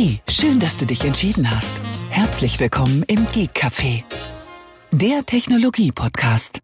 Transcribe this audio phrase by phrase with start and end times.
[0.00, 1.82] Hey, schön, dass du dich entschieden hast.
[2.08, 4.04] Herzlich willkommen im Geek Café,
[4.92, 6.60] der Technologie-Podcast.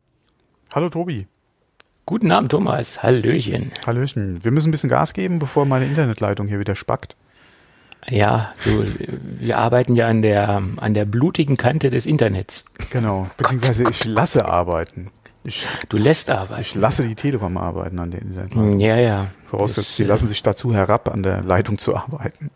[0.73, 1.27] Hallo Tobi.
[2.07, 3.03] Guten Abend, Thomas.
[3.03, 3.73] Hallöchen.
[3.85, 4.45] Hallöchen.
[4.45, 7.17] Wir müssen ein bisschen Gas geben, bevor meine Internetleitung hier wieder spackt.
[8.09, 8.87] Ja, du,
[9.41, 12.67] wir arbeiten ja an der, an der blutigen Kante des Internets.
[12.91, 13.29] Genau.
[13.37, 15.11] Beziehungsweise ich lasse arbeiten.
[15.43, 16.61] Ich, du lässt arbeiten.
[16.61, 18.79] Ich lasse die Telekom arbeiten an der Internetleitung.
[18.79, 19.27] Ja, ja.
[19.51, 22.53] Voraussetzt, sie lassen sich dazu herab, an der Leitung zu arbeiten.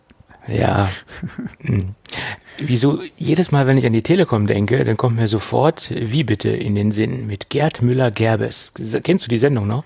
[0.49, 0.89] Ja.
[1.61, 1.95] Hm.
[2.59, 6.49] Wieso jedes Mal, wenn ich an die Telekom denke, dann kommt mir sofort Wie bitte
[6.49, 8.73] in den Sinn mit Gerd Müller-Gerbes.
[9.05, 9.85] Kennst du die Sendung noch?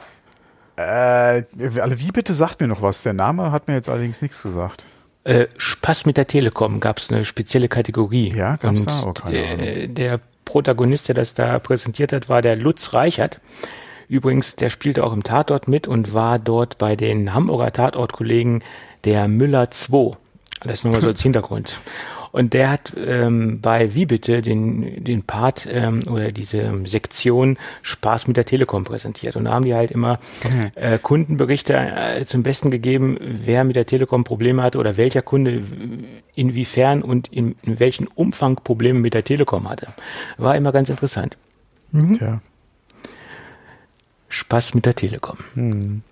[0.76, 3.02] Äh, Wie bitte sagt mir noch was.
[3.02, 4.84] Der Name hat mir jetzt allerdings nichts gesagt.
[5.24, 8.32] Äh, Spaß mit der Telekom gab es eine spezielle Kategorie.
[8.34, 9.04] Ja, gab's da?
[9.04, 13.40] Oh, äh, der Protagonist, der das da präsentiert hat, war der Lutz Reichert.
[14.08, 18.64] Übrigens, der spielte auch im Tatort mit und war dort bei den Hamburger Tatortkollegen
[19.04, 20.16] der Müller 2.
[20.64, 21.74] Das nur mal so als Hintergrund.
[22.32, 28.26] Und der hat ähm, bei Wie bitte den, den Part ähm, oder diese Sektion Spaß
[28.26, 29.36] mit der Telekom präsentiert.
[29.36, 30.18] Und da haben die halt immer
[30.74, 35.62] äh, Kundenberichte äh, zum Besten gegeben, wer mit der Telekom Probleme hatte oder welcher Kunde
[36.34, 39.88] inwiefern und in, in welchem Umfang Probleme mit der Telekom hatte.
[40.38, 41.36] War immer ganz interessant.
[41.90, 42.16] Mhm.
[42.16, 42.40] Tja.
[44.28, 45.36] Spaß mit der Telekom.
[45.54, 46.02] Mhm.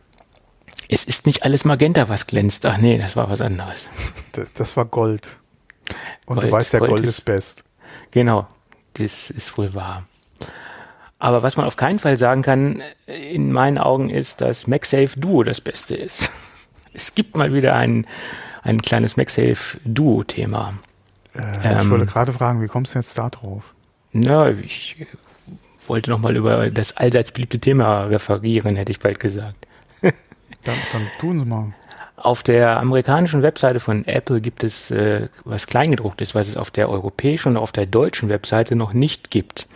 [0.92, 2.66] Es ist nicht alles Magenta, was glänzt.
[2.66, 3.86] Ach nee, das war was anderes.
[4.33, 5.28] Das, das war Gold.
[6.27, 7.64] Und Gold, du weißt ja, Gold, Gold ist, ist best.
[8.12, 8.46] Genau,
[8.94, 10.05] das ist wohl wahr.
[11.18, 15.42] Aber was man auf keinen Fall sagen kann, in meinen Augen, ist, dass MagSafe Duo
[15.42, 16.30] das Beste ist.
[16.92, 18.05] Es gibt mal wieder ein,
[18.64, 20.74] ein kleines MagSafe Duo-Thema.
[21.34, 23.74] Äh, ähm, ich wollte gerade fragen, wie kommst du jetzt da drauf?
[24.11, 25.06] Na, ich
[25.86, 29.68] wollte noch mal über das allseits beliebte Thema referieren, hätte ich bald gesagt.
[30.64, 31.72] Dann, dann tun Sie mal.
[32.16, 36.91] Auf der amerikanischen Webseite von Apple gibt es äh, was Kleingedrucktes, was es auf der
[36.91, 39.67] europäischen und auf der deutschen Webseite noch nicht gibt.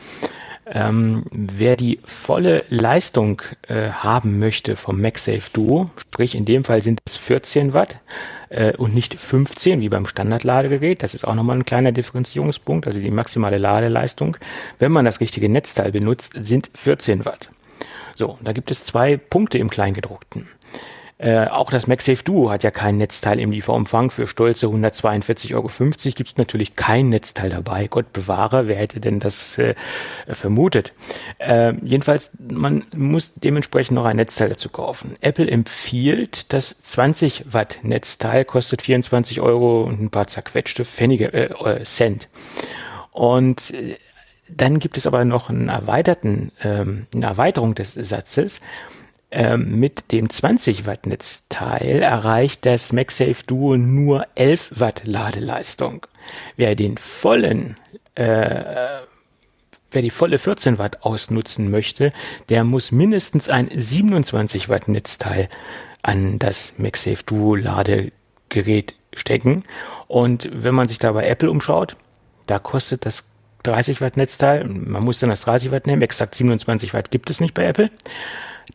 [0.67, 6.81] Ähm, wer die volle Leistung äh, haben möchte vom MagSafe Duo, sprich in dem Fall
[6.81, 7.99] sind es 14 Watt
[8.49, 12.99] äh, und nicht 15 wie beim Standardladegerät, das ist auch nochmal ein kleiner Differenzierungspunkt, also
[12.99, 14.39] die maximale Ladeleistung,
[14.79, 17.51] wenn man das richtige Netzteil benutzt, sind 14 Watt.
[18.17, 20.47] So, da gibt es zwei Punkte im Kleingedruckten.
[21.17, 24.11] Äh, auch das MagSafe Duo hat ja kein Netzteil im Lieferumfang.
[24.11, 25.69] Für stolze 142,50 Euro
[26.15, 27.87] gibt es natürlich kein Netzteil dabei.
[27.87, 29.75] Gott bewahre, wer hätte denn das äh,
[30.27, 30.93] vermutet?
[31.39, 35.17] Äh, jedenfalls, man muss dementsprechend noch ein Netzteil dazu kaufen.
[35.21, 41.85] Apple empfiehlt das 20 Watt Netzteil, kostet 24 Euro und ein paar zerquetschte Pfennige, äh,
[41.85, 42.29] Cent.
[43.13, 43.97] Und äh,
[44.49, 48.61] dann gibt es aber noch einen erweiterten, ähm, eine Erweiterung des Satzes.
[49.37, 56.07] Ähm, mit dem 20 Watt Netzteil erreicht das MagSafe Duo nur 11 Watt Ladeleistung.
[56.57, 57.77] Wer den vollen
[58.15, 59.01] äh,
[59.91, 62.13] Wer die volle 14 Watt ausnutzen möchte,
[62.49, 65.49] der muss mindestens ein 27 Watt Netzteil
[66.03, 69.63] an das MagSafe Duo Ladegerät stecken.
[70.09, 71.97] Und wenn man sich da bei Apple umschaut,
[72.47, 73.25] da kostet das
[73.65, 77.41] 30 Watt Netzteil, man muss dann das 30 Watt nehmen, exakt 27 Watt gibt es
[77.41, 77.91] nicht bei Apple,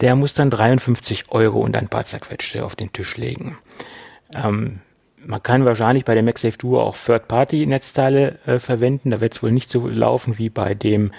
[0.01, 3.57] der muss dann 53 Euro und ein paar zerquetschte auf den Tisch legen.
[4.35, 4.81] Ähm,
[5.25, 9.11] man kann wahrscheinlich bei der MagSafe Duo auch Third-Party-Netzteile äh, verwenden.
[9.11, 11.11] Da wird es wohl nicht so laufen wie bei dem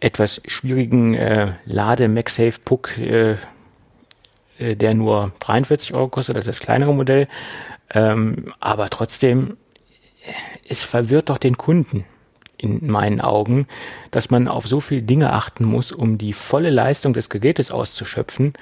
[0.00, 3.36] etwas schwierigen äh, Lade MagSafe Puck, äh,
[4.58, 7.28] äh, der nur 43 Euro kostet, ist das kleinere Modell.
[7.92, 9.56] Ähm, aber trotzdem,
[10.68, 12.04] es verwirrt doch den Kunden
[12.58, 13.66] in meinen Augen,
[14.10, 18.52] dass man auf so viele Dinge achten muss, um die volle Leistung des Gerätes auszuschöpfen.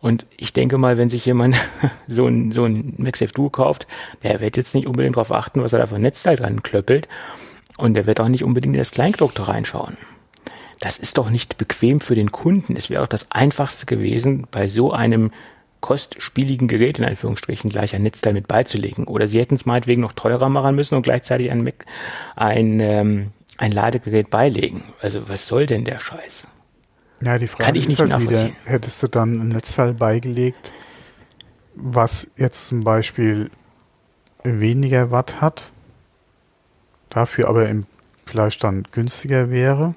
[0.00, 1.56] Und ich denke mal, wenn sich jemand
[2.08, 3.86] so ein, so ein MagSafe Duo kauft,
[4.22, 7.08] der wird jetzt nicht unbedingt darauf achten, was er da für ein Netzteil dran klöppelt.
[7.76, 9.96] Und der wird auch nicht unbedingt in das Kleingedruckte reinschauen.
[10.80, 12.76] Das ist doch nicht bequem für den Kunden.
[12.76, 15.30] Es wäre auch das einfachste gewesen, bei so einem
[15.84, 19.04] kostspieligen Gerät in Anführungsstrichen gleich ein Netzteil mit beizulegen.
[19.04, 21.84] Oder sie hätten es meinetwegen noch teurer machen müssen und gleichzeitig ein, Mac,
[22.36, 24.84] ein ähm, ein Ladegerät beilegen.
[25.00, 26.48] Also was soll denn der Scheiß?
[27.20, 30.72] Ja, die Frage Kann ich nicht halt wieder, hättest du dann ein Netzteil beigelegt,
[31.74, 33.50] was jetzt zum Beispiel
[34.42, 35.70] weniger Watt hat,
[37.08, 37.86] dafür aber im
[38.26, 39.94] vielleicht dann günstiger wäre?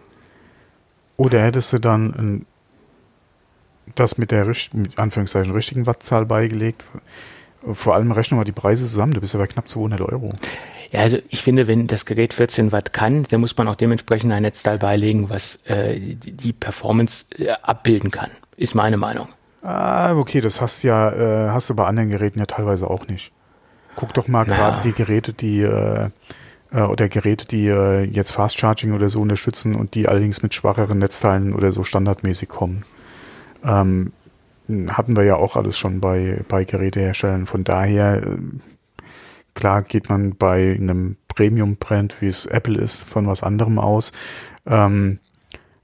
[1.18, 2.46] Oder hättest du dann ein,
[3.96, 6.84] das mit der mit Anführungszeichen richtigen Wattzahl beigelegt?
[7.74, 10.34] Vor allem rechnen wir die Preise zusammen, du bist ja bei knapp 200 Euro.
[10.92, 14.32] Ja, also ich finde, wenn das Gerät 14 Watt kann, dann muss man auch dementsprechend
[14.32, 18.30] ein Netzteil beilegen, was äh, die Performance äh, abbilden kann.
[18.56, 19.28] Ist meine Meinung.
[19.62, 23.32] Ah, okay, das hast ja, äh, hast du bei anderen Geräten ja teilweise auch nicht.
[23.96, 26.10] Guck doch mal gerade die Geräte, die äh,
[26.72, 30.54] äh, oder Geräte, die äh, jetzt Fast Charging oder so unterstützen und die allerdings mit
[30.54, 32.84] schwacheren Netzteilen oder so standardmäßig kommen.
[33.64, 34.12] Ähm,
[34.90, 37.46] hatten wir ja auch alles schon bei, bei Geräteherstellern.
[37.46, 38.38] Von daher, äh,
[39.58, 44.12] klar geht man bei einem Premium-Brand, wie es Apple ist, von was anderem aus.
[44.68, 45.20] Ähm,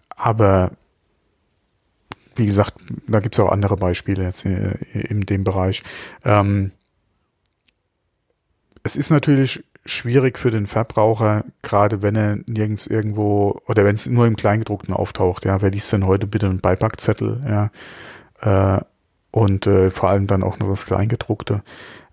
[0.09, 0.71] aber
[2.35, 2.75] wie gesagt,
[3.07, 4.55] da gibt es auch andere Beispiele jetzt in,
[4.93, 5.83] in dem Bereich.
[6.23, 6.71] Ähm,
[8.83, 14.05] es ist natürlich schwierig für den Verbraucher, gerade wenn er nirgends irgendwo oder wenn es
[14.05, 15.45] nur im Kleingedruckten auftaucht.
[15.45, 17.41] Ja, wer liest denn heute bitte einen Beipackzettel?
[17.47, 18.81] Ja, äh,
[19.31, 21.63] und äh, vor allem dann auch nur das Kleingedruckte.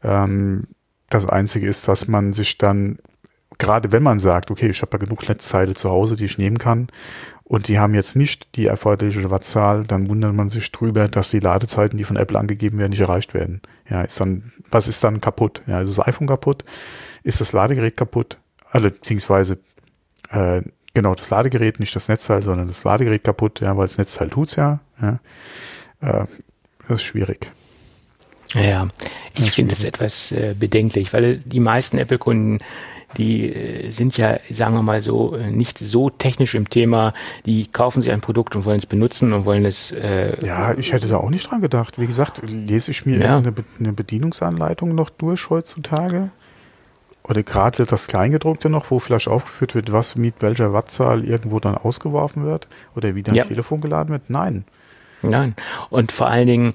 [0.02, 0.68] Ähm,
[1.10, 2.98] das Einzige ist, dass man sich dann
[3.58, 6.58] gerade wenn man sagt, okay, ich habe ja genug Netzteile zu Hause, die ich nehmen
[6.58, 6.88] kann,
[7.44, 11.40] und die haben jetzt nicht die erforderliche Wattzahl, dann wundert man sich drüber, dass die
[11.40, 13.60] Ladezeiten, die von Apple angegeben werden, nicht erreicht werden.
[13.88, 15.62] Ja, ist dann, was ist dann kaputt?
[15.66, 16.64] Ja, ist das iPhone kaputt?
[17.24, 18.38] Ist das Ladegerät kaputt?
[18.70, 19.58] Also, beziehungsweise,
[20.30, 20.62] äh,
[20.94, 24.54] genau, das Ladegerät, nicht das Netzteil, sondern das Ladegerät kaputt, ja, weil das Netzteil tut's
[24.54, 24.78] ja.
[25.02, 25.18] ja.
[26.00, 26.26] Äh,
[26.86, 27.50] das ist schwierig.
[28.54, 28.88] Ja,
[29.34, 32.58] ich finde es etwas äh, bedenklich, weil die meisten Apple-Kunden
[33.16, 37.12] die äh, sind ja, sagen wir mal so, äh, nicht so technisch im Thema,
[37.46, 39.92] die kaufen sich ein Produkt und wollen es benutzen und wollen es.
[39.92, 41.98] Äh, ja, ich hätte da auch nicht dran gedacht.
[41.98, 43.38] Wie gesagt, lese ich mir ja.
[43.38, 46.30] eine, eine Bedienungsanleitung noch durch heutzutage?
[47.22, 51.76] Oder gerade das Kleingedruckte noch, wo vielleicht aufgeführt wird, was mit welcher Wattzahl irgendwo dann
[51.76, 52.66] ausgeworfen wird
[52.96, 53.44] oder wie dein ja.
[53.44, 54.30] Telefon geladen wird?
[54.30, 54.64] Nein.
[55.22, 55.54] Nein.
[55.90, 56.72] Und vor allen Dingen,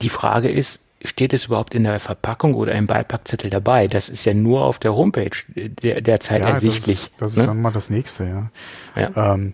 [0.00, 3.88] die Frage ist, steht es überhaupt in der Verpackung oder im Beipackzettel dabei?
[3.88, 6.98] Das ist ja nur auf der Homepage der, derzeit ja, ersichtlich.
[6.98, 7.46] Das, ist, das ist ne?
[7.46, 8.50] dann mal das nächste, ja.
[9.00, 9.52] Ja, ähm,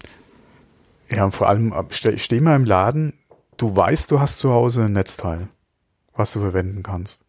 [1.11, 3.15] ja und vor allem, ich stehe mal im Laden,
[3.57, 5.49] du weißt, du hast zu Hause ein Netzteil,
[6.15, 7.23] was du verwenden kannst.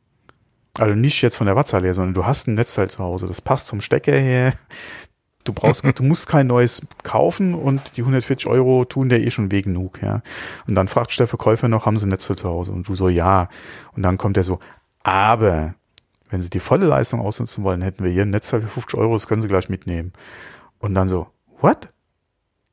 [0.77, 3.27] Also nicht jetzt von der Wattzahl her, sondern du hast ein Netzteil zu Hause.
[3.27, 4.53] Das passt vom Stecker her,
[5.49, 9.51] Du brauchst, du musst kein neues kaufen und die 140 Euro tun der eh schon
[9.51, 10.21] weh genug, ja.
[10.67, 12.71] Und dann fragt der Verkäufer noch, haben sie Netze zu Hause?
[12.71, 13.49] Und du so, ja.
[13.95, 14.59] Und dann kommt er so,
[15.01, 15.73] aber
[16.29, 19.13] wenn sie die volle Leistung ausnutzen wollen, hätten wir hier ein Netzteil für 50 Euro,
[19.13, 20.13] das können sie gleich mitnehmen.
[20.77, 21.25] Und dann so,
[21.61, 21.89] what?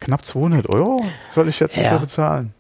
[0.01, 1.03] Knapp 200 Euro
[1.35, 1.97] soll ich jetzt ja.
[1.97, 2.53] bezahlen?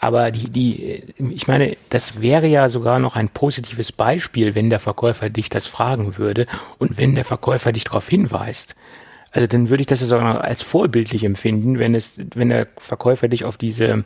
[0.00, 4.78] Aber die, die, ich meine, das wäre ja sogar noch ein positives Beispiel, wenn der
[4.78, 6.46] Verkäufer dich das fragen würde
[6.78, 8.74] und wenn der Verkäufer dich darauf hinweist.
[9.38, 13.44] Also dann würde ich das sogar als vorbildlich empfinden, wenn es, wenn der Verkäufer dich
[13.44, 14.04] auf diese,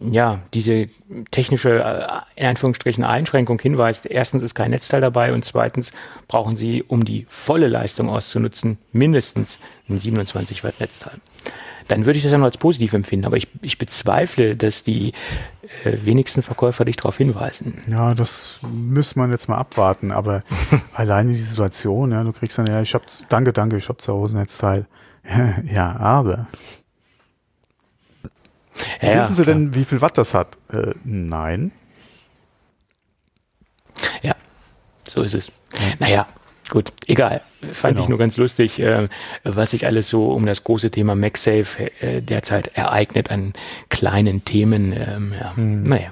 [0.00, 0.88] ja, diese
[1.30, 4.04] technische, äh, in Anführungsstrichen, Einschränkung hinweist.
[4.04, 5.92] Erstens ist kein Netzteil dabei und zweitens
[6.26, 11.20] brauchen Sie, um die volle Leistung auszunutzen, mindestens ein 27 Watt Netzteil
[11.88, 13.26] dann würde ich das ja noch als positiv empfinden.
[13.26, 15.12] Aber ich, ich bezweifle, dass die
[15.84, 17.78] äh, wenigsten Verkäufer dich darauf hinweisen.
[17.88, 20.10] Ja, das müsste man jetzt mal abwarten.
[20.12, 20.42] Aber
[20.94, 24.12] alleine die Situation, ja, du kriegst dann, ja, ich hab, danke, danke, ich hab zu
[24.12, 24.86] Hause ein Netzteil.
[25.72, 26.46] ja, aber.
[29.00, 29.54] Ja, Wissen Sie klar.
[29.54, 30.56] denn, wie viel Watt das hat?
[30.72, 31.72] Äh, nein.
[34.22, 34.34] Ja,
[35.08, 35.50] so ist es.
[35.98, 36.26] Naja,
[36.68, 37.42] Gut, egal.
[37.72, 38.04] Fand genau.
[38.04, 39.08] ich nur ganz lustig, äh,
[39.44, 43.52] was sich alles so um das große Thema MagSafe äh, derzeit ereignet an
[43.88, 44.92] kleinen Themen.
[44.92, 45.56] Ähm, ja.
[45.56, 45.82] Hm.
[45.84, 46.10] Naja.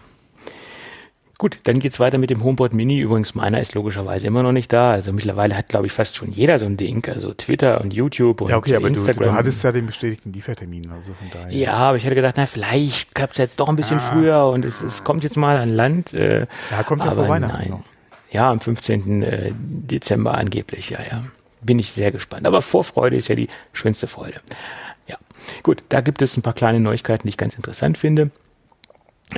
[1.37, 3.01] Gut, dann geht's weiter mit dem HomePod Mini.
[3.01, 4.93] Übrigens, meiner ist logischerweise immer noch nicht da.
[4.93, 7.07] Also mittlerweile hat, glaube ich, fast schon jeder so ein Ding.
[7.09, 9.25] Also Twitter und YouTube und ja, okay, aber Instagram.
[9.25, 11.52] Du, du hattest ja den bestätigten Liefertermin, also von daher.
[11.52, 14.64] Ja, aber ich hatte gedacht, na, vielleicht klappt's jetzt doch ein bisschen ah, früher und
[14.64, 16.14] es, es kommt jetzt mal an Land.
[16.14, 17.71] Äh, ja, kommt ja vor Weihnachten nein.
[17.71, 17.94] noch.
[18.35, 19.23] Ja, am 15.
[19.23, 21.25] Äh, Dezember angeblich, ja, ja.
[21.61, 22.49] Bin ich sehr gespannt.
[22.49, 24.41] Aber Vorfreude ist ja die schönste Freude.
[25.07, 25.17] Ja,
[25.62, 28.33] gut, da gibt es ein paar kleine Neuigkeiten, die ich ganz interessant finde.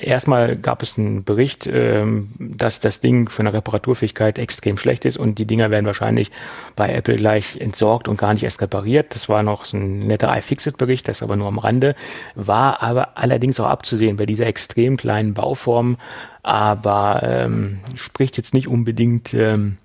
[0.01, 5.17] Erstmal gab es einen Bericht, ähm, dass das Ding von der Reparaturfähigkeit extrem schlecht ist
[5.17, 6.33] und die Dinger werden wahrscheinlich
[6.75, 9.15] bei Apple gleich entsorgt und gar nicht erst repariert.
[9.15, 11.95] Das war noch so ein netter iFixit-Bericht, das aber nur am Rande,
[12.35, 15.99] war aber allerdings auch abzusehen bei dieser extrem kleinen Bauform,
[16.43, 19.77] aber ähm, spricht jetzt nicht unbedingt ähm,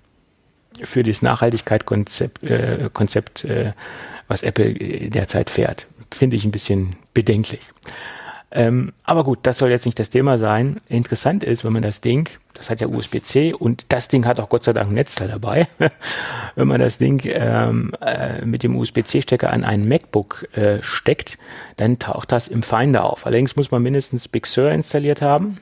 [0.82, 3.72] für das Nachhaltigkeitskonzept, äh, Konzept, äh,
[4.26, 5.86] was Apple derzeit fährt.
[6.10, 7.60] Finde ich ein bisschen bedenklich.
[8.54, 10.80] Ähm, aber gut, das soll jetzt nicht das Thema sein.
[10.88, 14.50] Interessant ist, wenn man das Ding, das hat ja USB-C und das Ding hat auch
[14.50, 15.68] Gott sei Dank ein Netzteil dabei,
[16.54, 21.38] wenn man das Ding ähm, äh, mit dem USB-C-Stecker an einen MacBook äh, steckt,
[21.76, 23.24] dann taucht das im Finder auf.
[23.26, 25.58] Allerdings muss man mindestens Big Sur installiert haben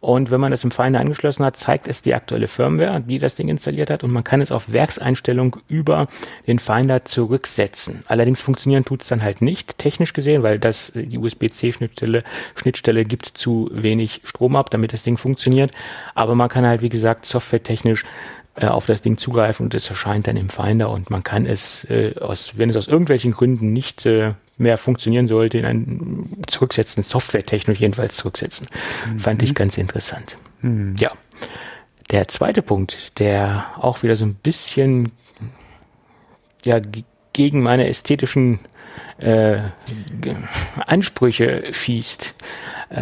[0.00, 3.34] Und wenn man das im Finder angeschlossen hat, zeigt es die aktuelle Firmware, die das
[3.34, 4.02] Ding installiert hat.
[4.02, 6.06] Und man kann es auf Werkseinstellung über
[6.46, 8.00] den Finder zurücksetzen.
[8.06, 13.26] Allerdings funktionieren tut es dann halt nicht, technisch gesehen, weil das die USB-C-Schnittstelle Schnittstelle gibt
[13.26, 15.70] zu wenig Strom ab, damit das Ding funktioniert.
[16.14, 18.04] Aber man kann halt, wie gesagt, softwaretechnisch
[18.56, 21.84] äh, auf das Ding zugreifen und es erscheint dann im Finder und man kann es,
[21.84, 27.02] äh, aus, wenn es aus irgendwelchen Gründen nicht äh, mehr funktionieren sollte, in ein zurücksetzen,
[27.02, 28.66] softwaretechnisch jedenfalls zurücksetzen.
[29.10, 29.18] Mhm.
[29.18, 30.36] Fand ich ganz interessant.
[30.62, 30.94] Mhm.
[30.98, 31.12] Ja.
[32.10, 35.12] Der zweite Punkt, der auch wieder so ein bisschen
[36.64, 36.80] ja,
[37.32, 38.58] gegen meine ästhetischen
[39.18, 39.58] äh,
[40.86, 42.34] Ansprüche schießt.
[42.90, 42.96] Äh,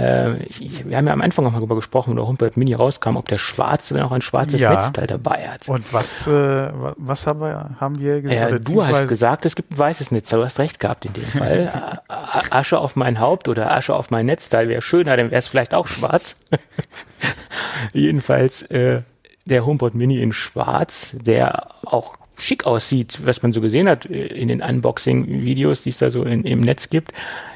[0.84, 3.26] wir haben ja am Anfang noch mal darüber gesprochen, wo der HomePod Mini rauskam, ob
[3.28, 4.70] der schwarze dann auch ein schwarzes ja.
[4.74, 5.68] Netzteil dabei hat.
[5.68, 8.52] Und was, äh, was haben wir, haben wir gesagt?
[8.52, 10.40] Äh, du hast gesagt, es gibt ein weißes Netzteil.
[10.40, 12.02] Du hast recht gehabt in dem Fall.
[12.50, 15.72] Asche auf mein Haupt oder Asche auf mein Netzteil wäre schöner, dann wäre es vielleicht
[15.72, 16.36] auch schwarz.
[17.92, 19.02] Jedenfalls äh,
[19.46, 24.26] der HomePod Mini in schwarz, der auch schick aussieht, was man so gesehen hat äh,
[24.26, 27.12] in den Unboxing-Videos, die es da so in, im Netz gibt.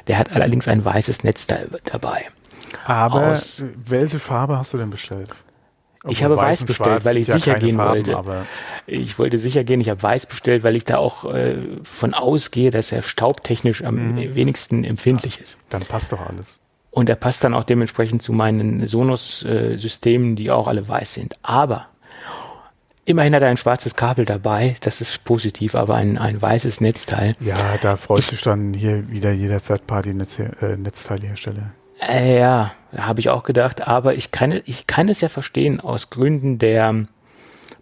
[0.07, 2.25] Der hat allerdings ein weißes Netzteil dabei.
[2.85, 5.29] Aber Aus, welche Farbe hast du denn bestellt?
[6.03, 8.45] Obwohl ich habe weiß bestellt, weil ich ja sicher gehen Farben, wollte.
[8.87, 9.79] ich wollte sicher gehen.
[9.79, 14.15] Ich habe weiß bestellt, weil ich da auch äh, von ausgehe, dass er staubtechnisch am
[14.15, 14.35] mhm.
[14.35, 15.57] wenigsten empfindlich ist.
[15.69, 16.59] Dann passt doch alles.
[16.91, 21.37] Und er passt dann auch dementsprechend zu meinen Sonos-Systemen, äh, die auch alle weiß sind.
[21.41, 21.87] Aber
[23.05, 27.33] Immerhin hat er ein schwarzes Kabel dabei, das ist positiv, aber ein, ein weißes Netzteil.
[27.41, 31.73] Ja, da freut sich dann hier wieder jeder Third-Party-Netzteilhersteller.
[32.07, 36.11] Äh, ja, habe ich auch gedacht, aber ich kann, ich kann es ja verstehen aus
[36.11, 37.07] Gründen der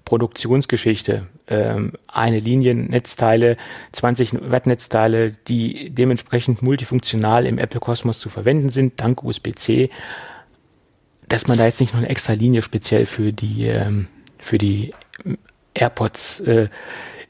[0.05, 1.27] Produktionsgeschichte.
[1.47, 3.57] Ähm, eine Linie Netzteile,
[3.91, 9.89] 20 Watt Netzteile, die dementsprechend multifunktional im Apple Kosmos zu verwenden sind, dank USB-C,
[11.27, 14.91] dass man da jetzt nicht noch eine extra Linie speziell für die, ähm, für die
[15.73, 16.69] AirPods äh,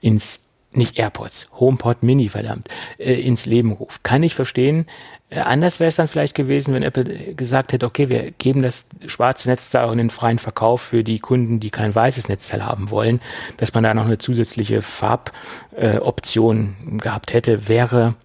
[0.02, 0.42] ins
[0.74, 4.04] nicht AirPods, HomePod Mini, verdammt, äh, ins Leben ruft.
[4.04, 4.86] Kann ich verstehen.
[5.30, 8.88] Äh, anders wäre es dann vielleicht gewesen, wenn Apple gesagt hätte, okay, wir geben das
[9.06, 12.90] schwarze Netzteil auch in den freien Verkauf für die Kunden, die kein weißes Netzteil haben
[12.90, 13.20] wollen,
[13.58, 18.16] dass man da noch eine zusätzliche Farboption äh, gehabt hätte, wäre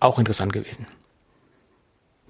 [0.00, 0.86] auch interessant gewesen.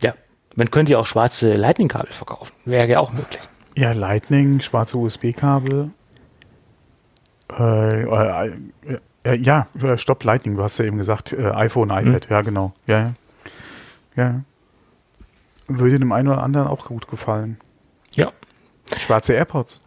[0.01, 0.15] Ja,
[0.57, 3.43] man könnte ja auch schwarze Lightning-Kabel verkaufen, wäre ja auch möglich.
[3.77, 5.91] Ja, Lightning, schwarze USB-Kabel
[7.59, 12.09] äh, äh, äh, ja, äh, Stop Lightning, du hast ja eben gesagt, äh, iPhone, hm.
[12.09, 12.35] iPad, mhm.
[12.35, 12.73] ja genau.
[12.87, 13.13] Ja, ja.
[14.17, 14.41] ja.
[15.69, 17.59] Würde dem einen oder anderen auch gut gefallen.
[18.15, 18.33] Ja.
[18.99, 19.81] Schwarze AirPods.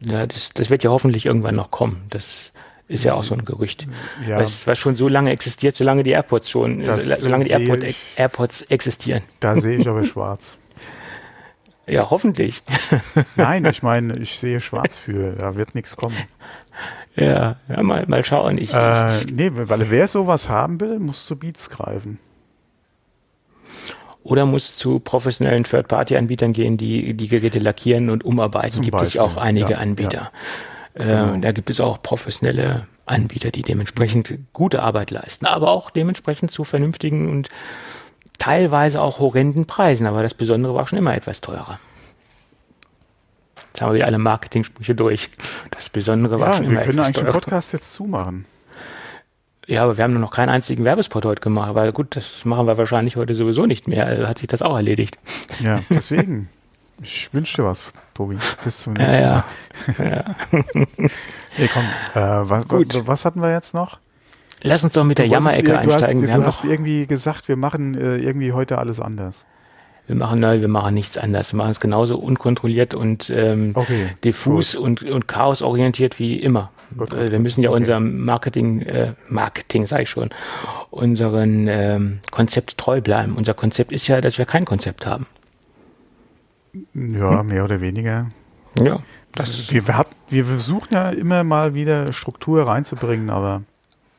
[0.00, 2.02] Ja, das, das wird ja hoffentlich irgendwann noch kommen.
[2.10, 2.52] Das
[2.88, 3.86] ist ja auch so ein Gerücht.
[4.26, 4.38] Ja.
[4.38, 8.14] Was, was schon so lange existiert, solange die AirPods schon, das solange die AirPod, ich,
[8.16, 9.22] AirPods existieren.
[9.40, 10.56] Da sehe ich aber schwarz.
[11.86, 12.62] Ja, hoffentlich.
[13.36, 16.16] Nein, ich meine, ich sehe schwarz für, da wird nichts kommen.
[17.16, 18.56] Ja, ja mal, mal schauen.
[18.58, 22.18] Ich, äh, nee, weil wer sowas haben will, muss zu Beats greifen.
[24.22, 28.74] Oder muss zu professionellen Third-Party-Anbietern gehen, die die Geräte lackieren und umarbeiten.
[28.74, 29.08] Zum gibt Beispiel.
[29.08, 30.30] es auch einige ja, Anbieter.
[30.96, 31.04] Ja.
[31.04, 31.36] Äh, genau.
[31.38, 36.62] Da gibt es auch professionelle Anbieter, die dementsprechend gute Arbeit leisten, aber auch dementsprechend zu
[36.62, 37.48] vernünftigen und
[38.38, 41.78] teilweise auch horrenden Preisen, aber das Besondere war schon immer etwas teurer.
[43.68, 45.30] Jetzt haben wir wieder alle Marketing-Sprüche durch.
[45.70, 46.96] Das Besondere war ja, schon immer etwas teurer.
[46.96, 48.44] wir können eigentlich den Podcast jetzt zumachen.
[49.66, 52.66] Ja, aber wir haben nur noch keinen einzigen Werbespot heute gemacht, weil gut, das machen
[52.66, 54.06] wir wahrscheinlich heute sowieso nicht mehr.
[54.06, 55.18] Also hat sich das auch erledigt.
[55.60, 56.48] Ja, deswegen.
[57.00, 58.36] ich wünsche dir was, Tobi.
[58.64, 59.44] Bis zum nächsten ja,
[59.96, 59.96] ja.
[59.98, 60.10] Mal.
[60.10, 60.34] ja.
[61.58, 61.84] nee, komm.
[62.14, 63.98] Äh, was, was, was hatten wir jetzt noch?
[64.62, 66.30] Lass uns doch mit der Jammerecke einsteigen.
[66.30, 69.46] Hast, du hast irgendwie gesagt, wir machen äh, irgendwie heute alles anders.
[70.06, 71.52] Wir machen, nein, wir machen nichts anders.
[71.52, 76.72] Wir machen es genauso unkontrolliert und ähm, okay, diffus und, und chaosorientiert wie immer.
[76.96, 77.80] Gut, gut, wir müssen ja okay.
[77.80, 80.30] unserem Marketing, äh, Marketing sage ich schon,
[80.90, 83.34] unseren ähm, Konzept treu bleiben.
[83.36, 85.26] Unser Konzept ist ja, dass wir kein Konzept haben.
[86.94, 87.46] Ja, hm?
[87.46, 88.28] mehr oder weniger.
[88.82, 89.00] Ja.
[89.34, 93.62] Das wir, wir, wir versuchen ja immer mal wieder Struktur reinzubringen, aber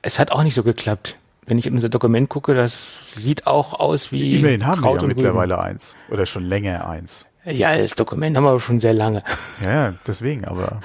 [0.03, 1.15] es hat auch nicht so geklappt.
[1.45, 4.38] Wenn ich in unser Dokument gucke, das sieht auch aus wie.
[4.39, 5.65] Immerhin haben Kraut wir ja mittlerweile Rüben.
[5.65, 5.95] eins.
[6.10, 7.25] Oder schon länger eins.
[7.45, 9.24] Ja, das Dokument haben wir schon sehr lange.
[9.62, 10.81] Ja, deswegen, aber.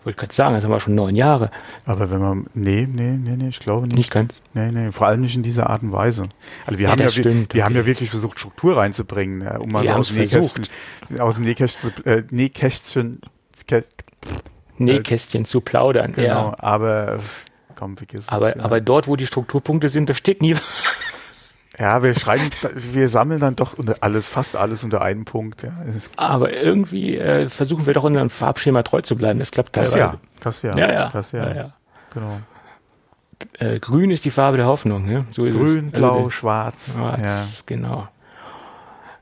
[0.00, 1.50] Ich wollte gerade sagen, das haben wir schon neun Jahre.
[1.86, 3.96] Aber wenn man, nee, nee, nee, nee, ich glaube nicht.
[3.96, 4.34] Nicht ganz?
[4.52, 6.24] Nee, nee, vor allem nicht in dieser Art und Weise.
[6.66, 7.62] Also wir ja, haben ja, stimmt, wir okay.
[7.62, 10.66] haben ja wirklich versucht, Struktur reinzubringen, um mal aus, Nähkästchen,
[11.18, 13.22] aus dem Nähkästchen, äh, Nähkästchen,
[14.76, 16.12] Nähkästchen zu plaudern.
[16.12, 16.56] Genau, ja.
[16.58, 17.20] aber
[17.76, 18.62] Komm, vergiss aber, es, ja.
[18.62, 20.56] aber dort, wo die Strukturpunkte sind, da steht nie.
[21.78, 22.48] Ja, wir schreiben,
[22.92, 25.64] wir sammeln dann doch alles, fast alles unter einem Punkt.
[25.64, 25.72] Ja.
[26.16, 29.40] Aber irgendwie äh, versuchen wir doch unserem Farbschema treu zu bleiben.
[29.40, 30.18] Das klappt teilweise.
[30.40, 30.86] Das ja, das ja.
[30.86, 31.08] Ja, ja.
[31.12, 31.48] Das ja.
[31.48, 31.72] ja, ja.
[32.12, 32.38] Genau.
[33.58, 35.24] Äh, grün ist die Farbe der Hoffnung, ne?
[35.32, 35.92] So ist Grün, es.
[35.92, 36.94] blau, also, schwarz.
[36.94, 37.44] Schwarz, ja.
[37.66, 38.08] genau.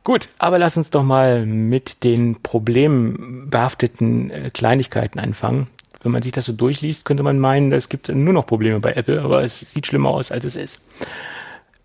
[0.04, 5.68] Gut, aber lass uns doch mal mit den problembehafteten äh, Kleinigkeiten anfangen.
[6.02, 8.92] Wenn man sich das so durchliest, könnte man meinen, es gibt nur noch Probleme bei
[8.94, 10.80] Apple, aber es sieht schlimmer aus, als es ist.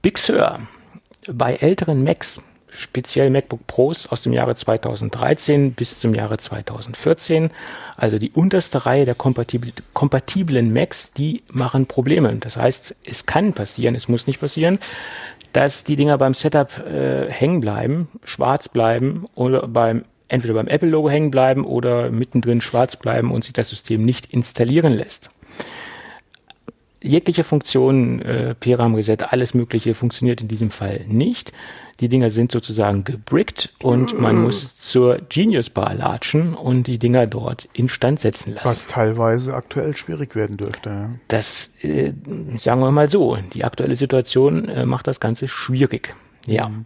[0.02, 0.60] Big Sur.
[1.32, 7.52] Bei älteren Macs, speziell MacBook Pros aus dem Jahre 2013 bis zum Jahre 2014,
[7.96, 12.36] also die unterste Reihe der kompatiblen Macs, die machen Probleme.
[12.38, 14.80] Das heißt, es kann passieren, es muss nicht passieren,
[15.54, 21.10] dass die Dinger beim Setup äh, hängen bleiben, schwarz bleiben oder beim entweder beim Apple-Logo
[21.10, 25.30] hängen bleiben oder mittendrin schwarz bleiben und sich das System nicht installieren lässt
[27.02, 31.54] jegliche Funktion, äh, PRAM Reset, alles Mögliche funktioniert in diesem Fall nicht.
[32.00, 37.26] Die Dinger sind sozusagen gebrickt und man muss zur Genius Bar latschen und die Dinger
[37.26, 38.68] dort instand setzen lassen.
[38.68, 40.90] Was teilweise aktuell schwierig werden dürfte.
[40.90, 41.10] Ja.
[41.28, 42.14] Das, äh,
[42.58, 46.14] sagen wir mal so, die aktuelle Situation äh, macht das Ganze schwierig.
[46.46, 46.70] Ja.
[46.70, 46.86] Mhm.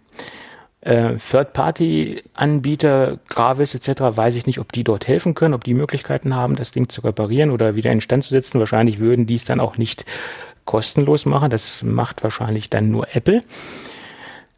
[0.81, 6.35] Äh, Third-Party-Anbieter, Gravis etc., weiß ich nicht, ob die dort helfen können, ob die Möglichkeiten
[6.35, 8.59] haben, das Ding zu reparieren oder wieder in Stand zu setzen.
[8.59, 10.05] Wahrscheinlich würden die es dann auch nicht
[10.65, 11.51] kostenlos machen.
[11.51, 13.41] Das macht wahrscheinlich dann nur Apple.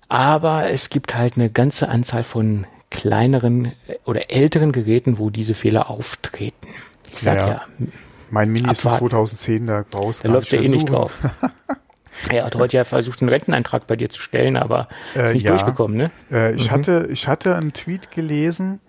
[0.08, 5.54] Aber es gibt halt eine ganze Anzahl von kleineren äh, oder älteren Geräten, wo diese
[5.54, 6.68] Fehler auftreten.
[7.12, 7.48] Ich sag ja.
[7.48, 7.62] ja
[8.34, 11.20] mein Mini ist von 2010, da brauchst du Da läuft ja eh nicht drauf.
[12.30, 15.46] Er hat heute ja versucht, einen Renteneintrag bei dir zu stellen, aber ist äh, nicht
[15.46, 15.52] ja.
[15.52, 16.12] durchgekommen, ne?
[16.32, 16.76] Äh, ich, mhm.
[16.76, 18.80] hatte, ich hatte einen Tweet gelesen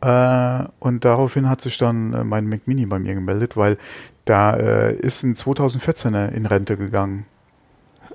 [0.00, 3.78] äh, und daraufhin hat sich dann äh, mein Mac Mini bei mir gemeldet, weil
[4.26, 7.26] da äh, ist ein 2014er in Rente gegangen.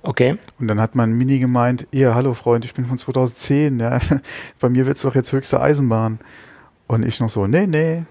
[0.01, 0.38] Okay.
[0.59, 3.99] Und dann hat mein Mini gemeint, ja, hallo Freund, ich bin von 2010, ja.
[4.59, 6.19] bei mir wird's doch jetzt höchste Eisenbahn.
[6.88, 8.03] Und ich noch so, nee, nee,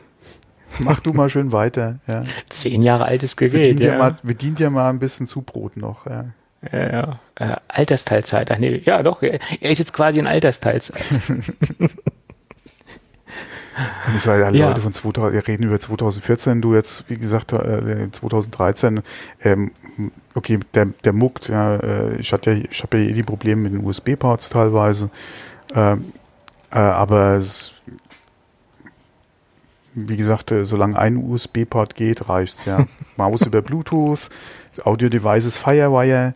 [0.81, 1.99] mach du mal schön weiter.
[2.07, 2.25] Ja.
[2.49, 3.99] Zehn Jahre altes Gerät, bedient ja.
[3.99, 6.27] Mal, bedient ja mal ein bisschen Zubrot noch, ja.
[6.73, 7.19] Ja, ja.
[7.37, 8.51] Äh, Altersteilzeit.
[8.51, 11.05] Ach nee, ja doch, er ist jetzt quasi in Altersteilzeit.
[14.07, 17.17] Und ich sage, ja, ja, Leute von 2000, wir reden über 2014, du jetzt, wie
[17.17, 19.03] gesagt, äh, 2013,
[19.43, 19.71] ähm,
[20.35, 23.63] okay, der, der muckt, ja, äh, ich hatte ja, ich habe ja eh die Probleme
[23.63, 25.11] mit den USB-Ports teilweise,
[25.75, 26.13] ähm,
[26.73, 27.73] äh, aber es,
[29.95, 32.87] wie gesagt, äh, solange ein USB-Port geht, reicht's, ja.
[33.17, 34.29] Maus über Bluetooth,
[34.85, 36.35] Audio-Devices Firewire.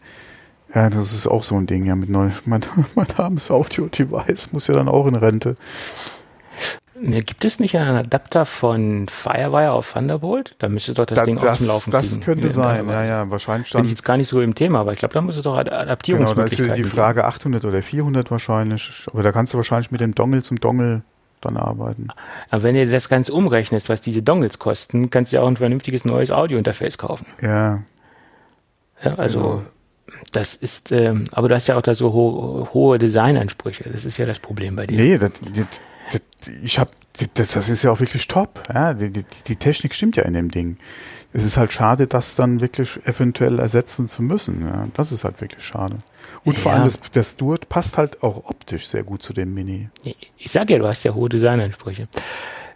[0.74, 2.62] Ja, das ist auch so ein Ding, ja, mit neu, mein,
[2.94, 5.56] mein armes Audio-Device muss ja dann auch in Rente.
[7.04, 10.54] Gibt es nicht einen Adapter von Firewire auf Thunderbolt?
[10.58, 12.22] Da müsste doch das da, Ding das, aus dem Laufen Das kriegen.
[12.22, 13.72] könnte sein, ja, ja, wahrscheinlich.
[13.72, 15.56] Bin ich jetzt gar nicht so im Thema, aber ich glaube, da muss es doch
[15.56, 19.90] Adaptierungsmöglichkeiten Genau, da ist die Frage 800 oder 400 wahrscheinlich, aber da kannst du wahrscheinlich
[19.90, 21.02] mit dem Dongle zum Dongle
[21.40, 22.08] dann arbeiten.
[22.50, 25.56] Aber wenn du das Ganze umrechnest, was diese Dongles kosten, kannst du ja auch ein
[25.56, 27.26] vernünftiges neues Audio-Interface kaufen.
[27.40, 27.82] Ja,
[29.04, 29.62] ja, also genau.
[30.32, 33.84] das ist, ähm, aber du hast ja auch da so ho hohe Designansprüche.
[33.90, 34.96] Das ist ja das Problem bei dir.
[34.96, 35.66] Nee, das, das,
[36.12, 36.90] das, ich habe
[37.34, 38.62] das, das ist ja auch wirklich top.
[38.72, 40.76] Ja, die, die, die Technik stimmt ja in dem Ding.
[41.34, 44.62] Es ist halt schade, das dann wirklich eventuell ersetzen zu müssen.
[44.62, 45.96] Ja, das ist halt wirklich schade.
[46.44, 46.60] Und ja.
[46.60, 49.88] vor allem das, das Duet passt halt auch optisch sehr gut zu dem Mini.
[50.38, 52.08] Ich sag ja, du hast ja hohe Designansprüche.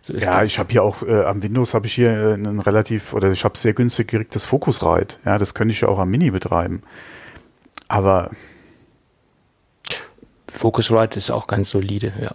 [0.06, 0.44] So ja, das.
[0.44, 3.42] ich habe hier auch äh, am Windows habe ich hier äh, einen relativ oder ich
[3.42, 5.16] habe sehr günstig gerichtes Focusrite.
[5.24, 6.82] Ja, das könnte ich ja auch am Mini betreiben.
[7.88, 8.30] Aber
[10.48, 12.30] Focusrite ist auch ganz solide, ja.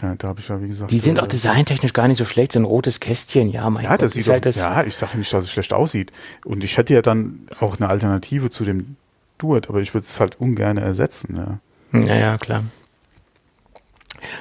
[0.00, 0.92] Ja, da habe ich ja, wie gesagt.
[0.92, 3.82] Die sind äh, auch designtechnisch gar nicht so schlecht, so ein rotes Kästchen, ja, mein
[3.82, 4.02] ja, Gott.
[4.02, 6.12] Das sieht halt das ja, ich sage nicht, dass es schlecht aussieht.
[6.44, 8.94] Und ich hätte ja dann auch eine Alternative zu dem
[9.38, 12.00] Duet, aber ich würde es halt ungern ersetzen, ja.
[12.00, 12.62] Ja, ja, klar.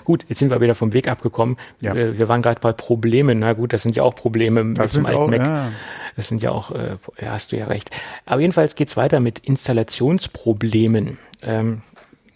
[0.03, 1.57] Gut, jetzt sind wir wieder vom Weg abgekommen.
[1.81, 1.95] Ja.
[1.95, 3.39] Wir, wir waren gerade bei Problemen.
[3.39, 5.41] Na gut, das sind ja auch Probleme mit dem alten Mac.
[5.41, 5.71] Ja.
[6.15, 7.89] Das sind ja auch, äh, ja, hast du ja recht.
[8.25, 11.17] Aber jedenfalls geht's weiter mit Installationsproblemen.
[11.41, 11.81] Ähm,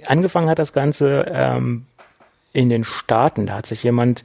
[0.06, 1.86] angefangen hat das Ganze ähm,
[2.54, 3.46] in den Staaten.
[3.46, 4.24] Da hat sich jemand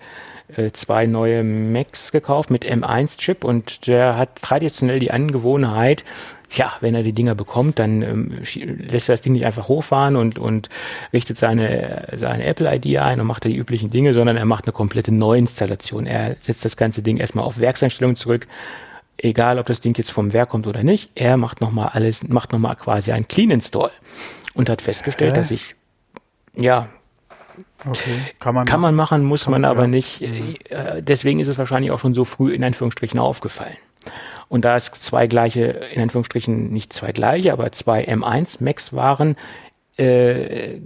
[0.56, 6.04] äh, zwei neue Macs gekauft mit M1-Chip und der hat traditionell die Angewohnheit,
[6.52, 10.16] Tja, wenn er die Dinger bekommt, dann ähm, lässt er das Ding nicht einfach hochfahren
[10.16, 10.68] und, und
[11.10, 14.74] richtet seine, seine Apple-ID ein und macht da die üblichen Dinge, sondern er macht eine
[14.74, 16.04] komplette Neuinstallation.
[16.04, 18.46] Er setzt das ganze Ding erstmal auf Werkseinstellungen zurück,
[19.16, 21.08] egal ob das Ding jetzt vom Werk kommt oder nicht.
[21.14, 23.90] Er macht nochmal alles, macht nochmal quasi ein Clean Install
[24.52, 25.36] und hat festgestellt, Hä?
[25.38, 25.74] dass ich,
[26.54, 26.90] ja,
[27.84, 28.20] Okay.
[28.38, 29.86] Kann man, kann man machen, muss man aber ja.
[29.88, 30.22] nicht.
[30.70, 33.76] Äh, deswegen ist es wahrscheinlich auch schon so früh in Anführungsstrichen aufgefallen.
[34.48, 39.36] Und da es zwei gleiche, in Anführungsstrichen nicht zwei gleiche, aber zwei M1 Max waren,
[39.96, 40.78] äh,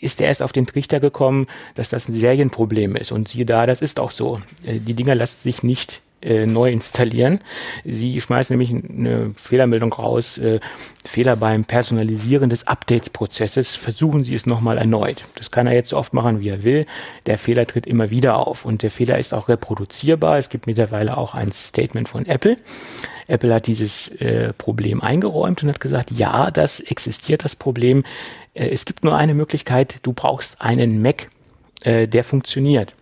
[0.00, 3.12] ist er erst auf den Trichter gekommen, dass das ein Serienproblem ist.
[3.12, 4.40] Und siehe da, das ist auch so.
[4.64, 7.40] Äh, die Dinger lassen sich nicht äh, neu installieren.
[7.84, 10.60] Sie schmeißen nämlich eine Fehlermeldung raus, äh,
[11.04, 15.24] Fehler beim Personalisieren des Updates-Prozesses, versuchen Sie es nochmal erneut.
[15.36, 16.86] Das kann er jetzt so oft machen, wie er will.
[17.26, 20.38] Der Fehler tritt immer wieder auf und der Fehler ist auch reproduzierbar.
[20.38, 22.56] Es gibt mittlerweile auch ein Statement von Apple.
[23.26, 28.04] Apple hat dieses äh, Problem eingeräumt und hat gesagt, ja, das existiert, das Problem.
[28.54, 31.28] Äh, es gibt nur eine Möglichkeit, du brauchst einen Mac,
[31.82, 32.94] äh, der funktioniert.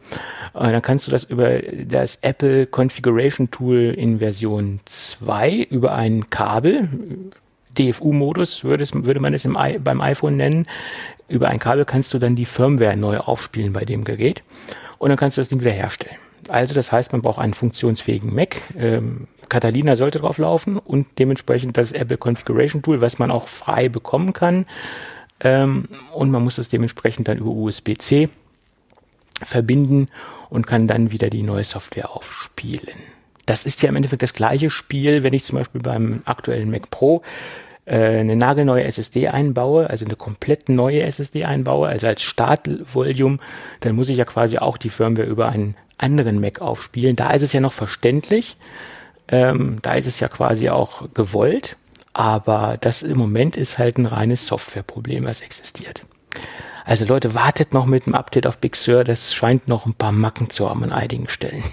[0.53, 6.31] Und dann kannst du das über das Apple Configuration Tool in Version 2 über ein
[6.31, 6.89] Kabel,
[7.79, 10.67] DFU-Modus würde, würde man es im, beim iPhone nennen,
[11.29, 14.43] über ein Kabel kannst du dann die Firmware neu aufspielen bei dem Gerät
[14.99, 16.17] und dann kannst du das Ding wieder herstellen.
[16.49, 18.57] Also das heißt, man braucht einen funktionsfähigen Mac.
[18.77, 23.89] Ähm, Catalina sollte drauf laufen und dementsprechend das Apple Configuration Tool, was man auch frei
[23.89, 24.67] bekommen kann.
[25.41, 28.29] Ähm, und man muss das dementsprechend dann über USB-C
[29.43, 30.09] verbinden
[30.51, 32.97] und kann dann wieder die neue Software aufspielen.
[33.47, 36.91] Das ist ja im Endeffekt das gleiche Spiel, wenn ich zum Beispiel beim aktuellen Mac
[36.91, 37.23] Pro
[37.87, 43.39] äh, eine nagelneue SSD einbaue, also eine komplett neue SSD einbaue, also als Startvolume,
[43.81, 47.17] dann muss ich ja quasi auch die Firmware über einen anderen Mac aufspielen.
[47.17, 48.59] Da ist es ja noch verständlich,
[49.29, 51.77] ähm, da ist es ja quasi auch gewollt,
[52.13, 56.05] aber das im Moment ist halt ein reines Softwareproblem, was existiert.
[56.89, 60.11] Also Leute, wartet noch mit dem Update auf Big Sur, das scheint noch ein paar
[60.11, 61.63] Macken zu haben an einigen Stellen.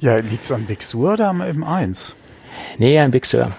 [0.00, 2.12] Ja, liegt es an Big Sur oder am M1?
[2.76, 3.52] Nee, an Big Sur.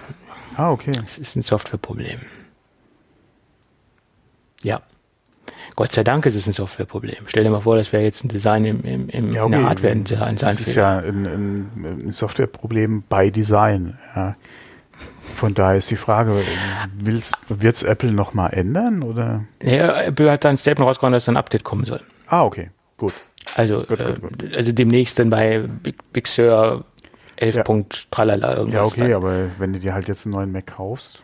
[0.54, 0.92] Ah, okay.
[1.04, 2.20] Es ist ein Softwareproblem.
[4.62, 4.80] Ja.
[5.74, 7.24] Gott sei Dank ist es ein Softwareproblem.
[7.26, 9.54] Stell dir mal vor, das wäre jetzt ein Design im, im, im ja, okay.
[9.54, 9.92] in der Hardware.
[9.92, 13.98] Ein, das ist ja ein, ein, ein Softwareproblem bei Design.
[14.14, 14.34] Ja.
[15.30, 16.42] Von daher ist die Frage,
[16.98, 19.02] wird es Apple nochmal ändern?
[19.02, 19.44] Oder?
[19.62, 22.00] Ja, Apple hat dann ein Statement rausgehauen, dass ein Update kommen soll.
[22.26, 23.14] Ah, okay, gut.
[23.56, 24.42] Also, gut, gut, gut.
[24.42, 26.84] Äh, also demnächst dann bei Big, Big Sur
[27.36, 27.56] 11.
[27.56, 27.62] Ja.
[27.62, 28.96] Punkt, tralala, irgendwas.
[28.96, 29.12] Ja, okay, dann.
[29.14, 31.22] aber wenn du dir halt jetzt einen neuen Mac kaufst.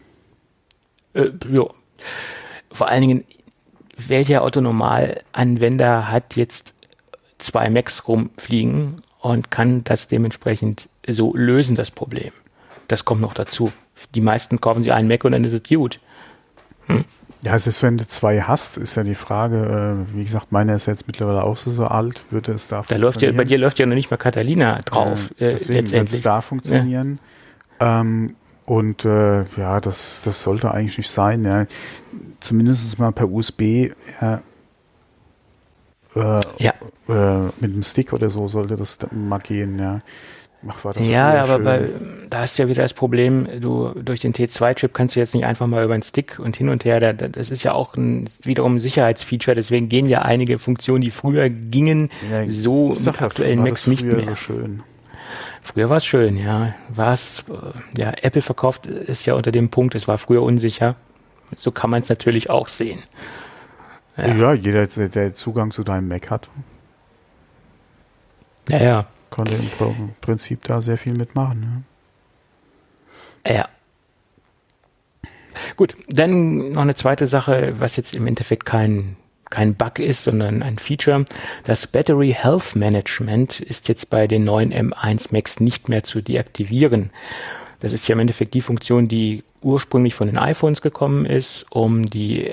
[1.14, 1.64] Äh, ja.
[2.72, 3.24] Vor allen Dingen,
[3.96, 6.74] welcher Autonormal-Anwender hat jetzt
[7.38, 12.32] zwei Macs rumfliegen und kann das dementsprechend so lösen, das Problem?
[12.88, 13.72] Das kommt noch dazu.
[14.14, 16.00] Die meisten kaufen sich einen Mac und dann ist es gut.
[16.86, 17.04] Hm?
[17.44, 20.86] Ja, also wenn du zwei hast, ist ja die Frage, äh, wie gesagt, meiner ist
[20.86, 23.78] jetzt mittlerweile auch so, so alt, würde es da Da läuft ja, bei dir läuft
[23.78, 25.30] ja noch nicht mal Catalina drauf.
[25.38, 27.20] Äh, deswegen wird es da funktionieren.
[27.80, 28.00] Ja.
[28.00, 31.44] Ähm, und äh, ja, das, das sollte eigentlich nicht sein.
[31.44, 31.66] Ja.
[32.40, 34.42] Zumindest mal per USB ja,
[36.16, 36.74] äh, ja.
[37.08, 40.00] Äh, mit einem Stick oder so sollte das mal gehen, ja.
[40.68, 41.88] Ach, war das ja, aber bei,
[42.30, 45.66] da du ja wieder das Problem, du durch den T2-Chip kannst du jetzt nicht einfach
[45.66, 47.00] mal über einen Stick und hin und her.
[47.00, 51.10] Da, das ist ja auch ein, wiederum ein Sicherheitsfeature, deswegen gehen ja einige Funktionen, die
[51.10, 54.24] früher gingen, ja, so mit aktuellen Macs nicht mehr.
[54.24, 54.82] So schön.
[55.62, 56.74] Früher war es schön, ja.
[56.88, 57.44] War es,
[57.98, 60.94] ja, Apple verkauft ist ja unter dem Punkt, es war früher unsicher.
[61.56, 63.00] So kann man es natürlich auch sehen.
[64.16, 64.34] Ja.
[64.34, 66.48] ja, jeder, der Zugang zu deinem Mac hat.
[68.68, 71.84] Ja, ja konnte im Prinzip da sehr viel mitmachen.
[73.46, 73.52] Ja.
[73.54, 73.68] ja.
[75.76, 79.16] Gut, dann noch eine zweite Sache, was jetzt im Endeffekt kein,
[79.50, 81.24] kein Bug ist, sondern ein Feature.
[81.64, 87.10] Das Battery Health Management ist jetzt bei den neuen M1 Max nicht mehr zu deaktivieren.
[87.80, 92.06] Das ist ja im Endeffekt die Funktion, die ursprünglich von den iPhones gekommen ist, um
[92.06, 92.50] die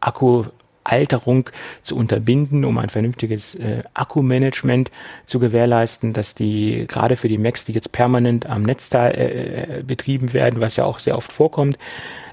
[0.00, 0.44] Akku
[0.88, 1.50] Alterung
[1.82, 4.90] zu unterbinden, um ein vernünftiges äh, Akkumanagement
[5.26, 9.82] zu gewährleisten, dass die gerade für die Macs, die jetzt permanent am Netzteil äh, äh,
[9.82, 11.78] betrieben werden, was ja auch sehr oft vorkommt,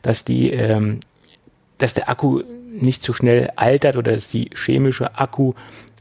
[0.01, 0.99] dass die ähm,
[1.77, 2.41] dass der Akku
[2.71, 5.53] nicht zu schnell altert oder dass die chemische Akku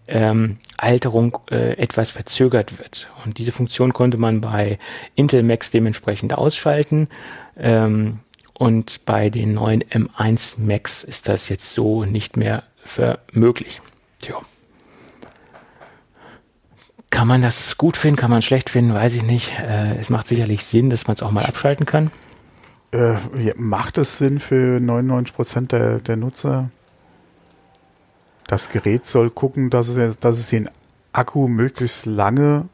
[0.06, 3.08] ähm, Alterung äh, etwas verzögert wird.
[3.24, 4.78] Und diese Funktion konnte man bei
[5.14, 7.08] Intel Macs dementsprechend ausschalten.
[7.56, 8.20] Ähm,
[8.58, 13.80] und bei den neuen M1 Max ist das jetzt so nicht mehr für möglich.
[14.20, 14.36] Tja.
[17.10, 19.52] Kann man das gut finden, kann man schlecht finden, weiß ich nicht.
[19.58, 22.10] Äh, es macht sicherlich Sinn, dass man es auch mal abschalten kann.
[22.92, 23.16] Äh,
[23.56, 26.70] macht es Sinn für 99 Prozent der, der Nutzer?
[28.46, 30.68] Das Gerät soll gucken, dass es, dass es den
[31.12, 32.68] Akku möglichst lange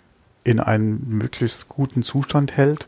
[0.44, 2.86] in einem möglichst guten Zustand hält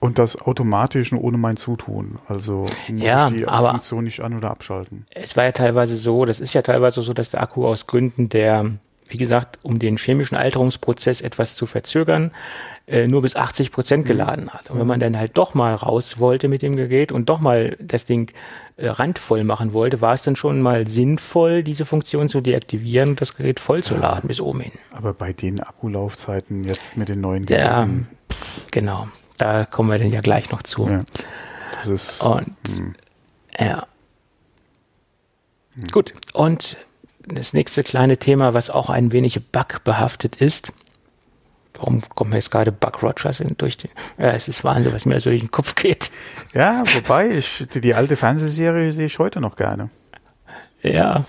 [0.00, 2.18] und das automatisch und ohne mein Zutun.
[2.26, 5.06] Also muss ja, ich die aber Funktion nicht an- oder abschalten.
[5.14, 8.28] Es war ja teilweise so, das ist ja teilweise so, dass der Akku aus Gründen
[8.28, 8.72] der
[9.10, 12.30] wie gesagt, um den chemischen Alterungsprozess etwas zu verzögern,
[12.86, 14.08] äh, nur bis 80 Prozent mhm.
[14.08, 14.70] geladen hat.
[14.70, 17.76] Und wenn man dann halt doch mal raus wollte mit dem Gerät und doch mal
[17.80, 18.32] das Ding
[18.76, 23.20] äh, randvoll machen wollte, war es dann schon mal sinnvoll, diese Funktion zu deaktivieren und
[23.20, 24.72] das Gerät voll zu laden bis oben hin.
[24.92, 28.08] Aber bei den Akkulaufzeiten jetzt mit den neuen Geräten.
[28.10, 28.36] Ja,
[28.70, 29.08] genau.
[29.40, 30.86] Da kommen wir dann ja gleich noch zu.
[30.86, 31.00] Ja,
[31.72, 32.22] das ist.
[32.22, 32.76] Und mh.
[32.76, 32.94] Hm.
[33.58, 33.86] ja.
[35.74, 35.84] Hm.
[35.90, 36.12] Gut.
[36.34, 36.76] Und
[37.26, 40.72] das nächste kleine Thema, was auch ein wenig bug-behaftet ist.
[41.72, 45.06] Warum kommt mir jetzt gerade Buck Rogers in, durch den, ja, es ist Wahnsinn, was
[45.06, 46.10] mir so durch den Kopf geht.
[46.52, 49.88] Ja, wobei, ich, die, die alte Fernsehserie sehe ich heute noch gerne.
[50.82, 51.24] Ja.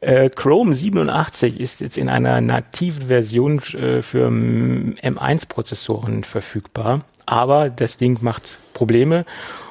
[0.00, 7.96] Äh, Chrome 87 ist jetzt in einer nativen Version äh, für M1-Prozessoren verfügbar, aber das
[7.98, 9.24] Ding macht Probleme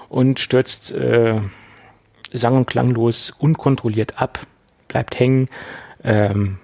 [0.09, 1.39] und stürzt äh,
[2.33, 4.39] sang- und klanglos unkontrolliert ab
[4.87, 5.49] bleibt hängen
[6.03, 6.59] ähm,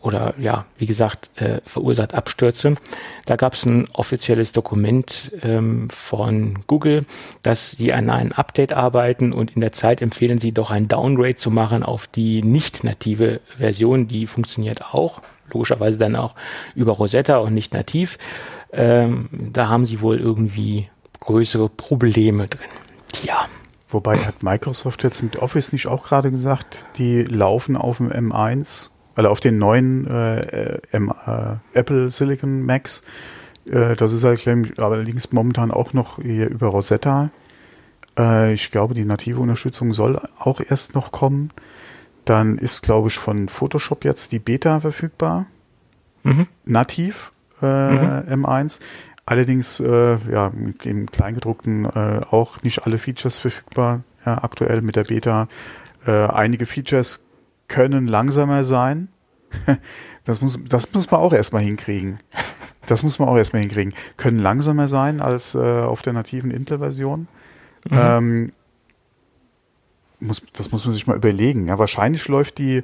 [0.00, 2.76] oder ja, wie gesagt, äh, verursacht Abstürze.
[3.26, 7.04] Da gab es ein offizielles Dokument ähm, von Google,
[7.42, 11.36] dass sie an einem Update arbeiten und in der Zeit empfehlen sie doch ein Downgrade
[11.36, 14.06] zu machen auf die nicht native Version.
[14.06, 15.20] Die funktioniert auch,
[15.52, 16.34] logischerweise dann auch
[16.74, 18.18] über Rosetta und nicht nativ.
[18.72, 20.88] Ähm, da haben sie wohl irgendwie
[21.20, 22.68] größere Probleme drin.
[23.12, 23.46] Tja.
[23.90, 28.90] Wobei hat Microsoft jetzt mit Office nicht auch gerade gesagt, die laufen auf dem M1,
[29.18, 33.02] also auf den neuen äh, M, äh, Apple Silicon Macs.
[33.68, 34.46] Äh, das ist halt
[34.78, 37.30] allerdings momentan auch noch hier über Rosetta.
[38.16, 41.50] Äh, ich glaube, die native Unterstützung soll auch erst noch kommen.
[42.26, 45.46] Dann ist, glaube ich, von Photoshop jetzt die Beta verfügbar.
[46.22, 46.46] Mhm.
[46.64, 48.44] Nativ äh, mhm.
[48.44, 48.78] M1.
[49.26, 50.52] Allerdings äh, ja
[50.84, 54.02] im Kleingedruckten auch nicht alle Features verfügbar.
[54.24, 55.48] Ja, aktuell mit der Beta.
[56.06, 57.20] Einige Features
[57.68, 59.08] können langsamer sein.
[60.24, 62.16] das muss das muss man auch erstmal hinkriegen.
[62.86, 63.94] Das muss man auch erstmal hinkriegen.
[64.16, 67.28] Können langsamer sein als äh, auf der nativen Intel-Version.
[67.88, 67.98] Mhm.
[67.98, 68.52] Ähm,
[70.20, 71.68] muss, das muss man sich mal überlegen.
[71.68, 72.82] Ja, wahrscheinlich läuft die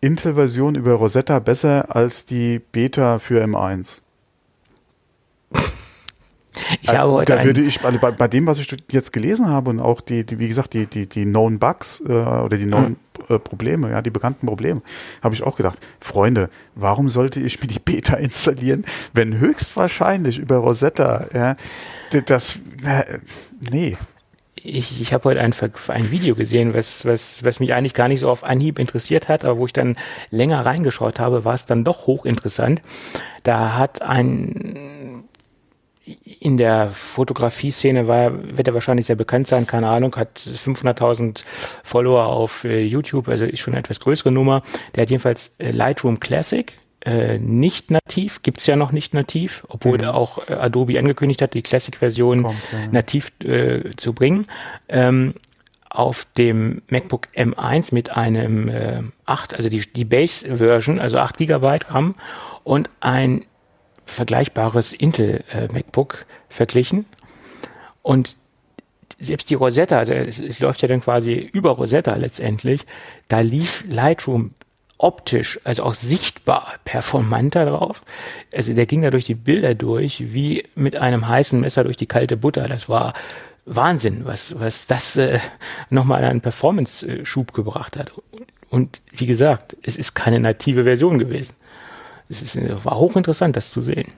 [0.00, 4.00] Intel-Version über Rosetta besser als die Beta für M1.
[6.82, 9.80] Ich habe heute da würde ich bei, bei, dem, was ich jetzt gelesen habe und
[9.80, 12.96] auch die, die wie gesagt, die, die, die known Bugs äh, oder die known mhm.
[13.28, 14.82] Äh, Probleme, ja, die bekannten Probleme,
[15.22, 20.56] habe ich auch gedacht, Freunde, warum sollte ich mir die Beta installieren, wenn höchstwahrscheinlich über
[20.56, 21.56] Rosetta, ja,
[22.26, 23.18] das, äh,
[23.70, 23.96] nee.
[24.62, 25.54] Ich, ich habe heute ein,
[25.88, 29.44] ein Video gesehen, was, was, was mich eigentlich gar nicht so auf Anhieb interessiert hat,
[29.44, 29.96] aber wo ich dann
[30.30, 32.82] länger reingeschaut habe, war es dann doch hochinteressant.
[33.42, 35.19] Da hat ein
[36.40, 41.42] in der Fotografie-Szene war, wird er wahrscheinlich sehr bekannt sein, keine Ahnung, hat 500.000
[41.82, 44.62] Follower auf äh, YouTube, also ist schon eine etwas größere Nummer.
[44.94, 46.72] Der hat jedenfalls äh, Lightroom Classic,
[47.04, 50.04] äh, nicht nativ, gibt's ja noch nicht nativ, obwohl mhm.
[50.04, 52.52] auch äh, Adobe angekündigt hat, die Classic-Version ja.
[52.90, 54.46] nativ äh, zu bringen.
[54.88, 55.34] Ähm,
[55.88, 61.92] auf dem MacBook M1 mit einem äh, 8, also die, die Base-Version, also 8 Gigabyte
[61.92, 62.14] RAM
[62.62, 63.44] und ein
[64.12, 67.06] vergleichbares Intel äh, MacBook verglichen
[68.02, 68.36] und
[69.18, 72.86] selbst die Rosetta, also es, es, läuft ja dann quasi über Rosetta letztendlich,
[73.28, 74.52] da lief Lightroom
[74.96, 78.02] optisch, also auch sichtbar performanter drauf.
[78.52, 82.06] Also der ging da durch die Bilder durch, wie mit einem heißen Messer durch die
[82.06, 82.66] kalte Butter.
[82.66, 83.14] Das war
[83.64, 85.38] Wahnsinn, was, was das äh,
[85.88, 88.12] nochmal einen Performance-Schub gebracht hat.
[88.68, 91.54] Und wie gesagt, es ist keine native Version gewesen
[92.30, 94.12] es ist, war hochinteressant, das zu sehen.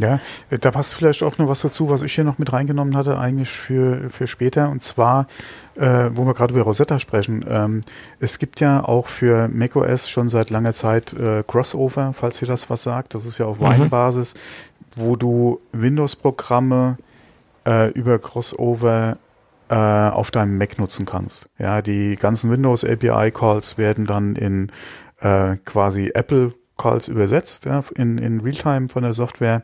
[0.00, 3.18] Ja, da passt vielleicht auch noch was dazu, was ich hier noch mit reingenommen hatte,
[3.18, 4.70] eigentlich für, für später.
[4.70, 5.26] Und zwar,
[5.74, 7.44] äh, wo wir gerade über Rosetta sprechen.
[7.48, 7.80] Ähm,
[8.20, 12.70] es gibt ja auch für macOS schon seit langer Zeit äh, Crossover, falls ihr das
[12.70, 13.14] was sagt.
[13.14, 15.00] Das ist ja auf Wine-Basis, mhm.
[15.02, 16.98] wo du Windows-Programme
[17.66, 19.16] äh, über Crossover
[19.68, 21.48] äh, auf deinem Mac nutzen kannst.
[21.58, 24.70] Ja, die ganzen Windows API Calls werden dann in
[25.20, 29.62] äh, quasi Apple Calls übersetzt ja, in, in Realtime von der Software.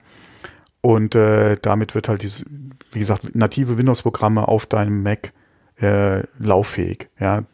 [0.80, 2.44] Und äh, damit wird halt diese,
[2.92, 5.32] wie gesagt, native Windows-Programme auf deinem Mac
[5.80, 7.08] äh, lauffähig.
[7.18, 7.44] Ja,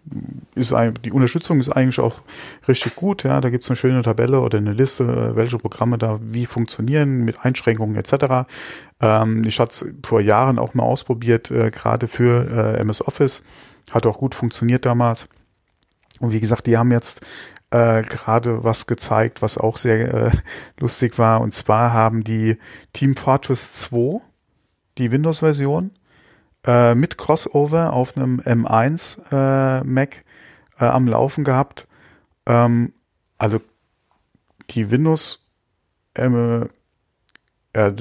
[0.54, 2.20] ist ein, die Unterstützung ist eigentlich auch
[2.68, 3.22] richtig gut.
[3.22, 7.24] Ja, da gibt's eine schöne Tabelle oder eine Liste, äh, welche Programme da wie funktionieren
[7.24, 8.50] mit Einschränkungen etc.
[9.00, 13.42] Ähm, ich hatte es vor Jahren auch mal ausprobiert, äh, gerade für äh, MS Office,
[13.90, 15.28] hat auch gut funktioniert damals.
[16.18, 17.22] Und wie gesagt, die haben jetzt
[17.70, 20.30] äh, gerade was gezeigt, was auch sehr äh,
[20.78, 21.40] lustig war.
[21.40, 22.58] Und zwar haben die
[22.92, 24.20] Team Fortress 2,
[24.98, 25.92] die Windows-Version,
[26.66, 30.24] äh, mit Crossover auf einem M1 äh, Mac
[30.78, 31.86] äh, am Laufen gehabt
[32.46, 32.92] Ähm,
[33.38, 33.60] also
[34.70, 35.46] die Windows
[36.16, 36.68] ähm,
[37.72, 37.92] äh,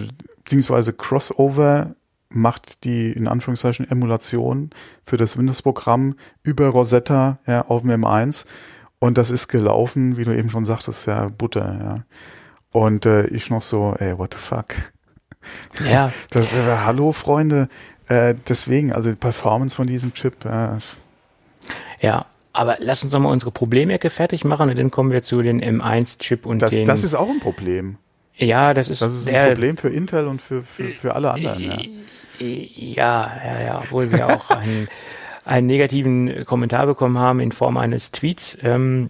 [0.44, 1.96] beziehungsweise Crossover
[2.30, 4.72] macht die in Anführungszeichen Emulation
[5.04, 8.46] für das Windows-Programm über Rosetta ja, auf dem M1
[9.00, 12.04] und das ist gelaufen, wie du eben schon sagtest, ja Butter, ja.
[12.72, 14.76] Und äh, ich noch so, ey, what the fuck?
[15.90, 16.12] Ja.
[16.30, 17.68] das, äh, hallo Freunde,
[18.08, 20.46] äh, deswegen, also die Performance von diesem Chip.
[20.46, 20.78] Äh,
[22.02, 25.42] ja, aber lass uns doch mal unsere Problemecke fertig machen und dann kommen wir zu
[25.42, 26.86] den M1-Chip und das, den.
[26.86, 27.98] Das ist auch ein Problem.
[28.36, 29.02] Ja, das ist.
[29.02, 31.62] Das ist ein der, Problem für Intel und für, für, für alle anderen.
[31.62, 31.78] Ja.
[32.40, 34.88] ja, ja, ja, obwohl wir auch einen,
[35.50, 38.58] einen negativen Kommentar bekommen haben in Form eines Tweets.
[38.64, 39.10] Ähm,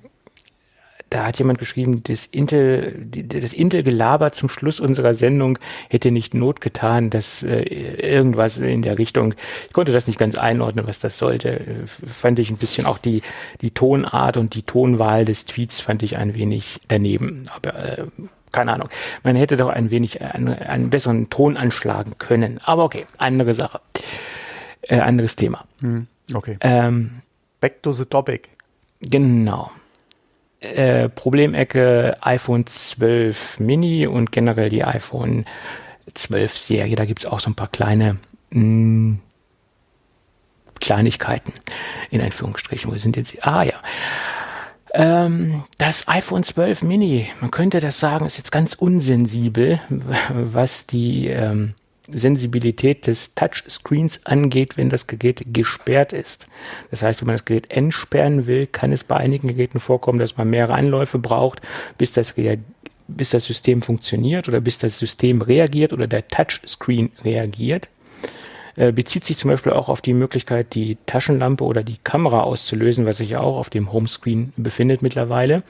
[1.10, 5.58] da hat jemand geschrieben, das Intel, das Intel-Gelaber zum Schluss unserer Sendung
[5.90, 9.34] hätte nicht Not getan, dass äh, irgendwas in der Richtung,
[9.68, 13.24] ich konnte das nicht ganz einordnen, was das sollte, fand ich ein bisschen auch die,
[13.62, 17.44] die Tonart und die Tonwahl des Tweets fand ich ein wenig daneben.
[17.56, 18.04] Aber äh,
[18.52, 18.90] keine Ahnung.
[19.24, 22.60] Man hätte doch ein wenig einen, einen besseren Ton anschlagen können.
[22.64, 23.82] Aber okay, andere Sache.
[24.82, 25.66] Äh, anderes Thema.
[25.82, 26.58] Hm, okay.
[26.62, 27.22] Ähm,
[27.60, 28.50] Back to the topic.
[29.02, 29.72] Genau.
[30.62, 35.46] Äh, Problemecke iPhone 12 Mini und generell die iPhone
[36.14, 36.96] 12 Serie.
[36.96, 38.18] Da gibt's auch so ein paar kleine
[38.52, 39.20] mh, hm,
[40.80, 41.54] Kleinigkeiten
[42.10, 42.92] in Anführungsstrichen.
[42.92, 43.46] Wo sind jetzt?
[43.46, 43.76] Ah ja.
[44.94, 49.80] Ähm, das iPhone 12 Mini, man könnte das sagen, ist jetzt ganz unsensibel,
[50.34, 51.76] was die ähm,
[52.12, 56.48] Sensibilität des Touchscreens angeht, wenn das Gerät gesperrt ist.
[56.92, 60.38] Das heißt, wenn man das Gerät entsperren will, kann es bei einigen Geräten vorkommen, dass
[60.38, 61.62] man mehrere Anläufe braucht,
[61.98, 62.36] bis das,
[63.08, 67.90] bis das System funktioniert oder bis das System reagiert oder der Touchscreen reagiert.
[68.76, 73.06] Äh, bezieht sich zum Beispiel auch auf die Möglichkeit, die Taschenlampe oder die Kamera auszulösen,
[73.06, 75.64] was sich ja auch auf dem Homescreen befindet mittlerweile.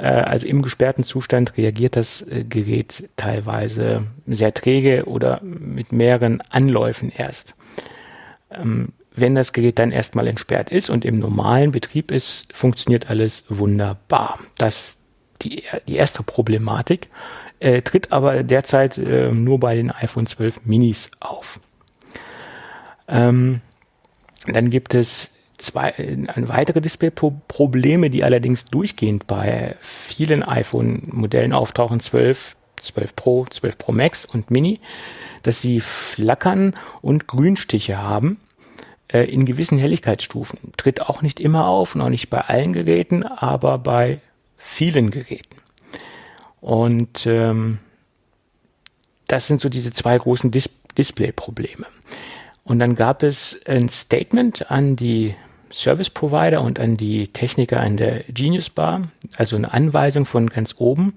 [0.00, 6.40] Äh, also im gesperrten Zustand reagiert das äh, Gerät teilweise sehr träge oder mit mehreren
[6.50, 7.54] Anläufen erst.
[8.50, 13.44] Ähm, wenn das Gerät dann erstmal entsperrt ist und im normalen Betrieb ist, funktioniert alles
[13.48, 14.38] wunderbar.
[14.56, 14.96] Das
[15.42, 17.08] die, die erste Problematik,
[17.60, 21.60] äh, tritt aber derzeit äh, nur bei den iPhone 12 Minis auf.
[23.08, 23.60] Ähm,
[24.46, 32.56] dann gibt es zwei äh, weitere Display-Probleme, die allerdings durchgehend bei vielen iPhone-Modellen auftauchen, 12,
[32.76, 34.80] 12 Pro, 12 Pro Max und Mini,
[35.42, 38.38] dass sie flackern und Grünstiche haben
[39.08, 40.58] äh, in gewissen Helligkeitsstufen.
[40.76, 44.20] Tritt auch nicht immer auf, noch nicht bei allen Geräten, aber bei
[44.56, 45.56] vielen Geräten.
[46.60, 47.78] Und ähm,
[49.26, 51.86] das sind so diese zwei großen Dis Display-Probleme.
[52.64, 55.36] Und dann gab es ein Statement an die
[55.72, 60.74] Service Provider und an die Techniker an der Genius Bar, also eine Anweisung von ganz
[60.78, 61.14] oben,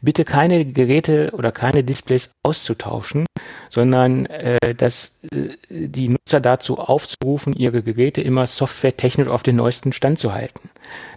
[0.00, 3.26] bitte keine Geräte oder keine Displays auszutauschen,
[3.68, 9.92] sondern äh, dass äh, die Nutzer dazu aufzurufen, ihre Geräte immer softwaretechnisch auf den neuesten
[9.92, 10.70] Stand zu halten.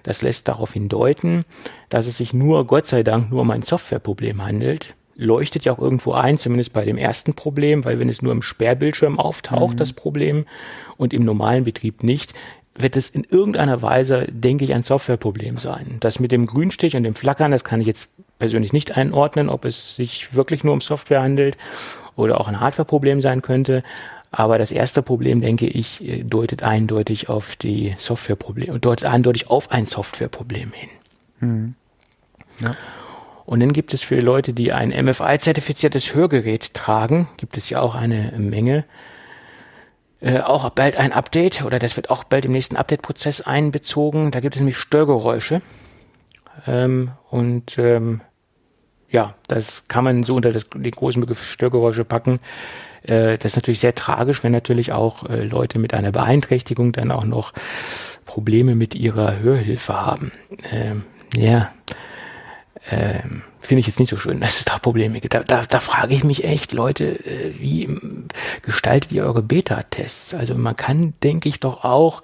[0.04, 1.46] Das lässt darauf hindeuten,
[1.90, 5.80] dass es sich nur, Gott sei Dank, nur um ein Softwareproblem handelt leuchtet ja auch
[5.80, 9.78] irgendwo ein, zumindest bei dem ersten Problem, weil wenn es nur im Sperrbildschirm auftaucht, mhm.
[9.78, 10.46] das Problem,
[10.98, 12.34] und im normalen Betrieb nicht,
[12.76, 15.98] wird es in irgendeiner Weise, denke ich, ein Softwareproblem sein.
[16.00, 18.10] Das mit dem Grünstich und dem Flackern, das kann ich jetzt
[18.40, 21.58] persönlich nicht einordnen, ob es sich wirklich nur um Software handelt
[22.16, 23.84] oder auch ein Hardwareproblem sein könnte.
[24.32, 29.86] Aber das erste Problem, denke ich, deutet eindeutig auf die Softwareprobleme, deutet eindeutig auf ein
[29.86, 30.90] Softwareproblem hin.
[31.40, 31.76] Mhm.
[32.60, 32.72] Ja.
[33.46, 37.94] Und dann gibt es für Leute, die ein MFI-zertifiziertes Hörgerät tragen, gibt es ja auch
[37.94, 38.86] eine Menge.
[40.24, 44.32] Äh, auch bald ein Update oder das wird auch bald im nächsten Update-Prozess einbezogen.
[44.32, 45.62] Da gibt es nämlich Störgeräusche.
[46.66, 48.22] Ähm, und ähm,
[49.12, 52.40] ja, das kann man so unter das, den großen Begriff Störgeräusche packen.
[53.02, 57.12] Äh, das ist natürlich sehr tragisch, wenn natürlich auch äh, Leute mit einer Beeinträchtigung dann
[57.12, 57.52] auch noch
[58.26, 60.32] Probleme mit ihrer Hörhilfe haben.
[60.72, 61.04] Ähm,
[61.36, 61.74] ja,
[62.90, 65.34] ähm, finde ich jetzt nicht so schön, dass es da Probleme gibt.
[65.34, 67.90] Da, da, da frage ich mich echt, Leute, äh, wie
[68.62, 70.34] gestaltet ihr eure Beta-Tests?
[70.34, 72.22] Also man kann, denke ich, doch auch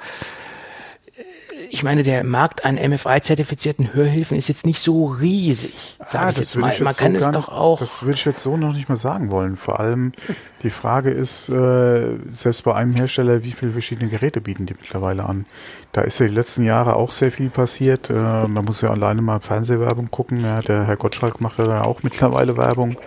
[1.71, 6.37] ich meine, der Markt an MFI-zertifizierten Hörhilfen ist jetzt nicht so riesig, sage ah, ich
[6.37, 6.67] jetzt mal.
[6.69, 7.79] Ich jetzt Man so kann es doch auch.
[7.79, 9.55] Das würde ich jetzt so noch nicht mal sagen wollen.
[9.55, 10.13] Vor allem
[10.63, 15.25] die Frage ist, äh, selbst bei einem Hersteller, wie viele verschiedene Geräte bieten die mittlerweile
[15.25, 15.45] an?
[15.91, 18.09] Da ist ja die letzten Jahre auch sehr viel passiert.
[18.09, 20.41] Äh, man muss ja alleine mal Fernsehwerbung gucken.
[20.41, 22.97] Ja, der Herr Gottschalk macht ja da auch mittlerweile Werbung.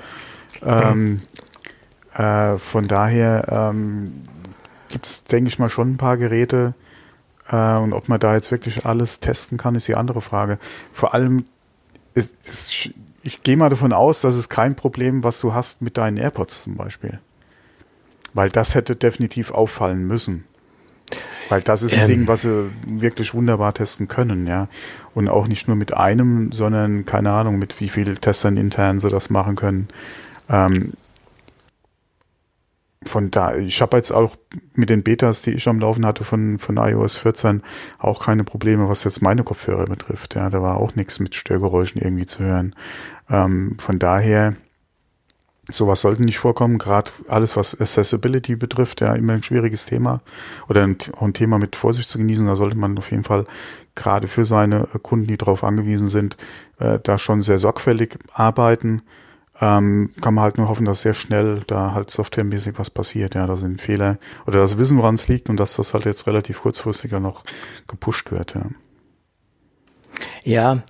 [0.65, 1.21] Ähm,
[2.15, 4.23] äh, von daher ähm,
[4.89, 6.75] gibt es, denke ich mal, schon ein paar Geräte,
[7.49, 10.59] Äh, und ob man da jetzt wirklich alles testen kann, ist die andere Frage.
[10.93, 11.45] Vor allem,
[12.15, 12.91] ist, ist,
[13.23, 16.63] ich gehe mal davon aus, dass es kein Problem, was du hast mit deinen AirPods
[16.63, 17.21] zum Beispiel.
[18.35, 20.45] Weil das hätte definitiv auffallen müssen.
[21.49, 24.69] Weil das ist ein ähm, Ding, was sie wirklich wunderbar testen können, ja.
[25.15, 29.11] Und auch nicht nur mit einem, sondern keine Ahnung, mit wie vielen Testern intern sie
[29.11, 29.89] das machen können.
[30.49, 30.93] Ähm,
[33.05, 34.37] von da, ich habe jetzt auch
[34.75, 37.63] mit den Betas, die ich am Laufen hatte von, von iOS 14,
[37.99, 40.35] auch keine Probleme, was jetzt meine Kopfhörer betrifft.
[40.35, 42.75] Ja, da war auch nichts mit Störgeräuschen irgendwie zu hören.
[43.31, 44.55] Ähm, von daher,
[45.71, 46.79] sowas sollte nicht vorkommen.
[46.79, 50.21] Gerade alles, was Accessibility betrifft, ja, immer ein schwieriges Thema
[50.69, 52.47] oder ein, ein Thema mit Vorsicht zu genießen.
[52.47, 53.47] Da sollte man auf jeden Fall
[53.95, 56.37] gerade für seine Kunden, die darauf angewiesen sind,
[56.79, 59.03] äh, da schon sehr sorgfältig arbeiten
[59.63, 63.47] ähm, kann man halt nur hoffen, dass sehr schnell da halt softwaremäßig was passiert, ja,
[63.47, 66.63] da sind Fehler oder das Wissen, woran es liegt und dass das halt jetzt relativ
[66.63, 67.45] kurzfristig dann noch
[67.87, 68.67] gepusht wird, ja.
[70.45, 70.83] Ja,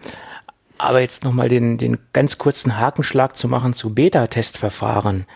[0.78, 5.26] aber jetzt nochmal den, den ganz kurzen Hakenschlag zu machen zu Beta-Testverfahren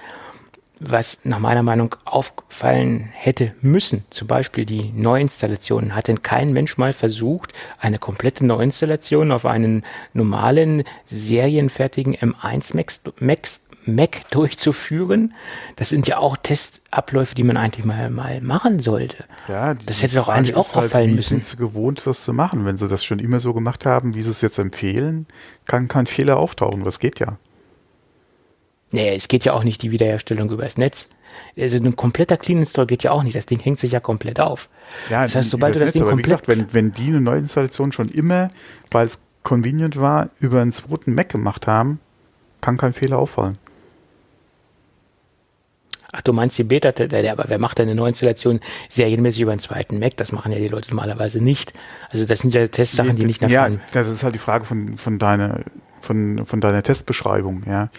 [0.79, 6.77] was nach meiner Meinung auffallen hätte müssen, zum Beispiel die Neuinstallation, hat denn kein Mensch
[6.77, 15.35] mal versucht, eine komplette Neuinstallation auf einen normalen, serienfertigen M1 Max, Max, Mac durchzuführen?
[15.77, 19.25] Das sind ja auch Testabläufe, die man eigentlich mal, mal machen sollte.
[19.49, 21.39] Ja, das hätte doch eigentlich auch halt, auffallen müssen.
[21.39, 22.65] Wie sind sie gewohnt, das zu machen?
[22.67, 25.27] Wenn sie das schon immer so gemacht haben, wie sie es jetzt empfehlen,
[25.67, 26.85] kann kein Fehler auftauchen.
[26.85, 27.39] Das geht ja.
[28.91, 31.09] Nee, es geht ja auch nicht die Wiederherstellung übers Netz.
[31.59, 33.37] Also ein kompletter Clean Install geht ja auch nicht.
[33.37, 34.69] Das Ding hängt sich ja komplett auf.
[35.11, 36.27] Ja, das heißt, sobald du das Netz, Ding aber komplett.
[36.27, 38.49] Wie gesagt, wenn, wenn die eine Neuinstallation schon immer,
[38.91, 42.01] weil es convenient war, über einen zweiten Mac gemacht haben,
[42.61, 43.59] kann kein Fehler auffallen.
[46.13, 49.99] Ach, du meinst die Beta, aber wer macht denn eine Neuinstallation serienmäßig über einen zweiten
[49.99, 50.17] Mac?
[50.17, 51.75] Das machen ja die Leute normalerweise nicht.
[52.11, 54.97] Also das sind ja Testsachen, die nicht nach Ja, das ist halt die Frage von,
[54.97, 55.61] von deiner,
[56.01, 57.91] von, von deiner Testbeschreibung, ja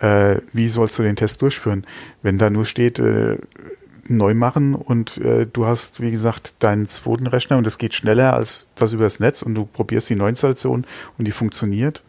[0.00, 1.86] äh, wie sollst du den Test durchführen?
[2.22, 3.38] Wenn da nur steht, äh,
[4.08, 8.34] neu machen und äh, du hast, wie gesagt, deinen zweiten Rechner und es geht schneller
[8.34, 10.86] als das übers Netz und du probierst die Neuinstallation
[11.18, 12.02] und die funktioniert.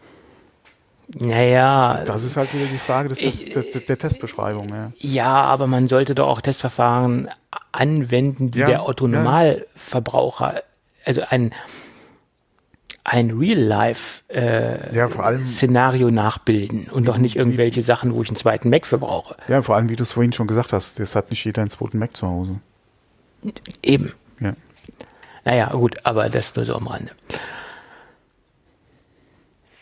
[1.17, 2.03] Naja.
[2.05, 4.69] Das ist halt wieder die Frage des, des, des, der Testbeschreibung.
[4.69, 4.91] Ja.
[4.97, 7.29] ja, aber man sollte doch auch Testverfahren
[7.71, 10.55] anwenden, die ja, der Autonormalverbraucher,
[11.05, 11.53] also ein
[13.05, 18.87] ein Real-Life-Szenario äh, ja, nachbilden und doch nicht irgendwelche Sachen, wo ich einen zweiten Mac
[18.87, 19.35] für brauche.
[19.47, 21.69] Ja, vor allem, wie du es vorhin schon gesagt hast, das hat nicht jeder einen
[21.69, 22.55] zweiten Mac zu Hause.
[23.83, 24.11] Eben.
[24.41, 24.53] Ja.
[25.45, 27.11] Naja, gut, aber das nur so am Rande.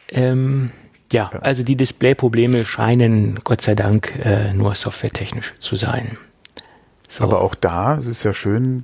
[0.09, 0.71] Ähm,
[1.11, 6.17] ja, ja, also die Display-Probleme scheinen Gott sei Dank äh, nur softwaretechnisch zu sein.
[7.07, 7.23] So.
[7.23, 8.83] Aber auch da, es ist ja schön,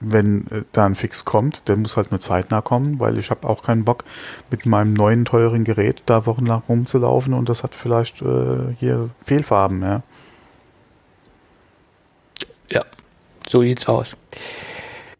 [0.00, 3.48] wenn äh, da ein Fix kommt, der muss halt nur zeitnah kommen, weil ich habe
[3.48, 4.04] auch keinen Bock,
[4.50, 9.82] mit meinem neuen teuren Gerät da wochenlang rumzulaufen und das hat vielleicht äh, hier Fehlfarben,
[9.82, 10.02] ja.
[12.70, 12.84] Ja,
[13.48, 14.16] so sieht's aus.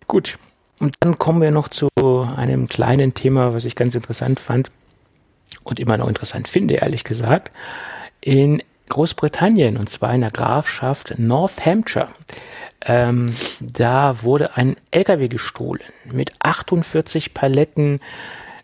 [0.07, 0.39] Gut.
[0.79, 1.89] Und dann kommen wir noch zu
[2.37, 4.71] einem kleinen Thema, was ich ganz interessant fand
[5.63, 7.51] und immer noch interessant finde, ehrlich gesagt.
[8.23, 12.09] In Großbritannien, und zwar in der Grafschaft North Hampshire,
[12.87, 18.01] ähm, da wurde ein LKW gestohlen mit 48 Paletten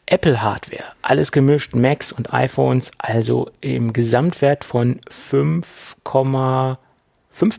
[0.06, 0.84] Apple-Hardware.
[1.02, 6.76] Alles gemischt, Macs und iPhones, also im Gesamtwert von 5,5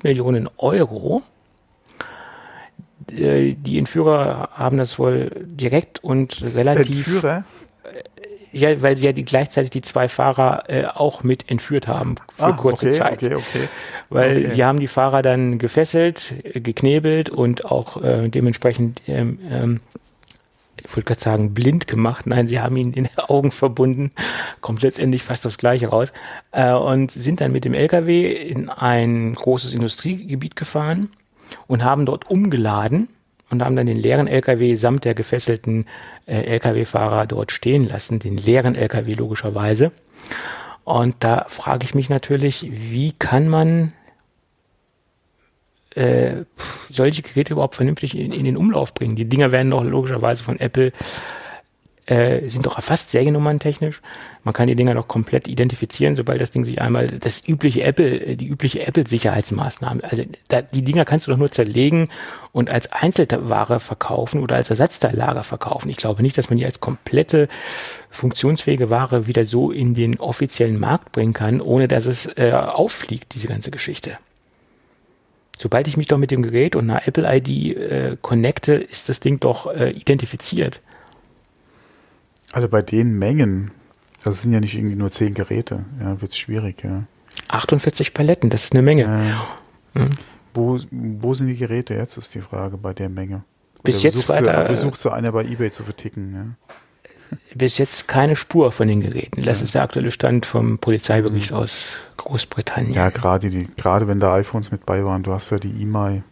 [0.04, 1.22] Millionen Euro.
[3.12, 7.08] Äh, die Entführer haben das wohl direkt und relativ.
[7.08, 7.44] Entführer?
[8.52, 12.44] Ja, weil sie ja die, gleichzeitig die zwei Fahrer äh, auch mit entführt haben für
[12.46, 13.24] ah, kurze okay, Zeit.
[13.24, 13.70] Okay, okay.
[14.10, 14.50] Weil okay.
[14.50, 19.80] sie haben die Fahrer dann gefesselt, geknebelt und auch äh, dementsprechend ähm, ähm,
[20.86, 22.28] ich wollte gerade sagen, blind gemacht.
[22.28, 24.12] Nein, sie haben ihn in den Augen verbunden.
[24.62, 26.14] Kommt letztendlich fast aufs Gleiche raus.
[26.52, 31.10] Äh, und sind dann mit dem LKW in ein großes Industriegebiet gefahren
[31.68, 33.10] und haben dort umgeladen
[33.50, 35.86] und haben dann den leeren LKW samt der gefesselten
[36.26, 39.92] äh, LKW-Fahrer dort stehen lassen, den leeren LKW logischerweise.
[40.84, 43.94] Und da frage ich mich natürlich, wie kann man
[45.96, 46.44] äh,
[46.90, 49.16] solche Geräte überhaupt vernünftig in, in, den Umlauf bringen?
[49.16, 50.92] Die Dinger werden doch logischerweise von Apple
[52.08, 54.02] äh, sind doch erfasst seriennummerntechnisch.
[54.44, 58.20] Man kann die Dinger noch komplett identifizieren, sobald das Ding sich einmal, das übliche Apple,
[58.20, 62.10] äh, die übliche Apple-Sicherheitsmaßnahme, also da, die Dinger kannst du doch nur zerlegen
[62.54, 65.90] und als Einzelware verkaufen oder als Ersatzteillager verkaufen.
[65.90, 67.50] Ich glaube nicht, dass man die als komplette
[68.10, 73.36] funktionsfähige Ware wieder so in den offiziellen Markt bringen kann, ohne dass es äh, auffliegt,
[73.36, 74.18] diese ganze Geschichte.
[75.58, 79.20] Sobald ich mich doch mit dem Gerät und einer Apple ID äh, connecte, ist das
[79.20, 80.82] Ding doch äh, identifiziert.
[82.52, 83.72] Also bei den Mengen,
[84.24, 87.04] das sind ja nicht irgendwie nur zehn Geräte, ja, wird es schwierig, ja.
[87.50, 89.04] 48 Paletten, das ist eine Menge.
[89.96, 90.10] Äh, mhm.
[90.54, 93.44] wo, wo sind die Geräte jetzt, ist die Frage bei der Menge.
[93.84, 94.66] Bis Oder jetzt weiter.
[94.66, 96.68] Versucht so einer bei Ebay zu verticken, ja
[97.56, 99.44] bis jetzt keine Spur von den Geräten.
[99.44, 99.66] Das ja.
[99.66, 101.58] ist der aktuelle Stand vom Polizeibericht mhm.
[101.58, 102.94] aus Großbritannien.
[102.94, 106.24] Ja, gerade die, gerade wenn da iPhones mit bei waren, du hast ja die E-Mail.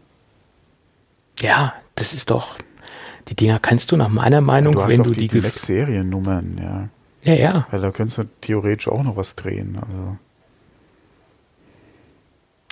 [1.39, 2.55] Ja, das ist doch,
[3.27, 6.89] die Dinger kannst du nach meiner Meinung, ja, du wenn du die, die Mac-Seriennummern, ja.
[7.23, 7.67] Ja, ja.
[7.71, 9.77] Weil da könntest du theoretisch auch noch was drehen.
[9.81, 10.17] Also.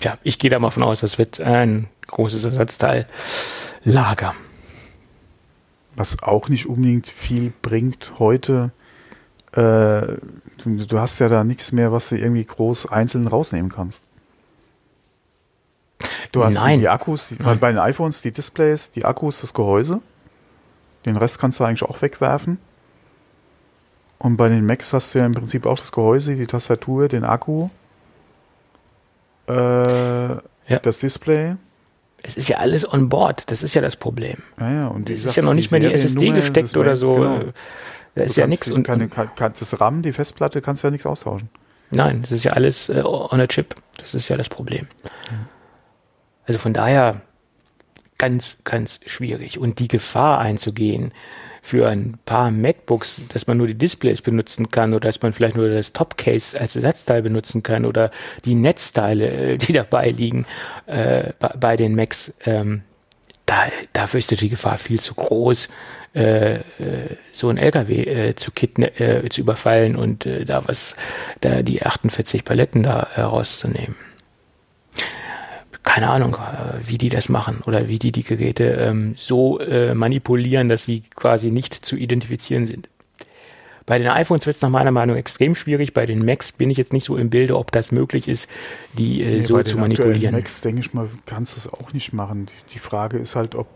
[0.02, 3.08] Ja, ich gehe da mal von aus, das wird ein großes Ersatzteil
[3.84, 4.34] Lager
[5.96, 8.72] was auch nicht unbedingt viel bringt heute.
[9.52, 10.18] Äh,
[10.64, 14.06] du, du, hast ja da nichts mehr, was du irgendwie groß einzeln rausnehmen kannst.
[16.32, 16.80] Du hast Nein.
[16.80, 20.02] die Akkus, die, bei den iPhones die Displays, die Akkus, das Gehäuse.
[21.06, 22.58] Den Rest kannst du eigentlich auch wegwerfen.
[24.20, 27.26] Und bei den Macs hast du ja im Prinzip auch das Gehäuse, die Tastatur, den
[27.26, 27.68] Akku,
[29.50, 30.80] äh, ja.
[30.82, 31.56] das Display.
[32.22, 34.38] Es ist ja alles on board, das ist ja das Problem.
[34.58, 37.16] Ja, ja, und es ist ja noch nicht mal die SSD gesteckt oder so.
[37.16, 37.42] Genau.
[38.16, 38.72] Da ist ja nichts.
[38.72, 41.50] Und keine, kann, das RAM, die Festplatte, kannst du ja nichts austauschen.
[41.92, 43.76] Nein, das ist ja alles äh, on a chip.
[43.98, 44.88] Das ist ja das Problem.
[46.46, 47.22] Also von daher
[48.18, 49.60] ganz, ganz schwierig.
[49.60, 51.12] Und die Gefahr einzugehen,
[51.66, 55.56] für ein paar MacBooks, dass man nur die Displays benutzen kann oder dass man vielleicht
[55.56, 58.12] nur das Topcase als Ersatzteil benutzen kann oder
[58.44, 60.46] die Netzteile, äh, die dabei liegen
[60.88, 62.82] äh, bei, bei, den Macs, ähm,
[63.46, 63.56] da,
[63.94, 65.70] dafür ist die Gefahr viel zu groß,
[66.14, 66.62] äh, äh
[67.32, 70.98] so ein LKW äh, zu, äh, zu überfallen und da was,
[71.40, 73.96] da die 48 Paletten da herauszunehmen
[75.84, 79.94] keine Ahnung, äh, wie die das machen oder wie die die Geräte ähm, so äh,
[79.94, 82.90] manipulieren, dass sie quasi nicht zu identifizieren sind.
[83.86, 85.94] Bei den iPhones wird es nach meiner Meinung extrem schwierig.
[85.94, 88.50] Bei den Macs bin ich jetzt nicht so im Bilde, ob das möglich ist,
[88.98, 90.14] die äh, nee, so zu manipulieren.
[90.14, 92.46] Bei den Macs denke ich mal, kannst du es auch nicht machen.
[92.46, 93.68] Die, die, Frage ist halt, ob,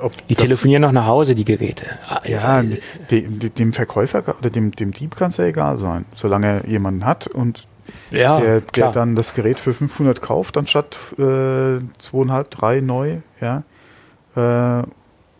[0.00, 1.86] ob die telefonieren noch nach Hause die Geräte.
[2.08, 2.78] Ah, ja, äh,
[3.10, 7.04] dem, dem Verkäufer oder dem, dem Dieb kann es ja egal sein, solange er jemanden
[7.04, 7.66] hat und
[8.10, 13.62] ja, der, der dann das Gerät für 500 kauft, anstatt äh, zweieinhalb, drei neu, ja.
[14.36, 14.84] Äh,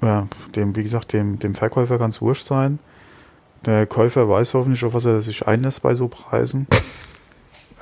[0.02, 2.78] ja, dem, wie gesagt, dem, dem Verkäufer kann es wurscht sein.
[3.64, 6.66] Der Käufer weiß hoffentlich, auf was er sich einlässt bei so Preisen.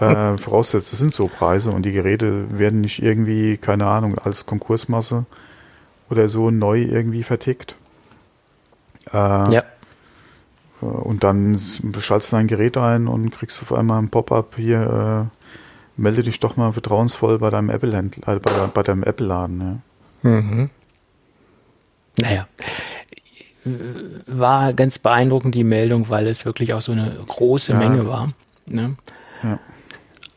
[0.01, 4.47] Äh, voraussetzt, das sind so Preise und die Geräte werden nicht irgendwie, keine Ahnung, als
[4.47, 5.27] Konkursmasse
[6.11, 7.77] oder so neu irgendwie vertickt.
[9.13, 9.17] Äh,
[9.53, 9.63] ja.
[10.83, 11.59] Äh, und dann
[11.99, 16.41] schaltest du dein Gerät ein und kriegst auf einmal ein Pop-up hier, äh, melde dich
[16.41, 19.83] doch mal vertrauensvoll bei deinem Apple äh, bei, bei, deinem Apple Laden.
[20.23, 20.31] Ja.
[20.31, 20.71] Mhm.
[22.19, 22.47] Naja,
[24.27, 27.79] war ganz beeindruckend die Meldung, weil es wirklich auch so eine große ja.
[27.79, 28.29] Menge war.
[28.67, 28.95] Ne?
[29.43, 29.59] Ja.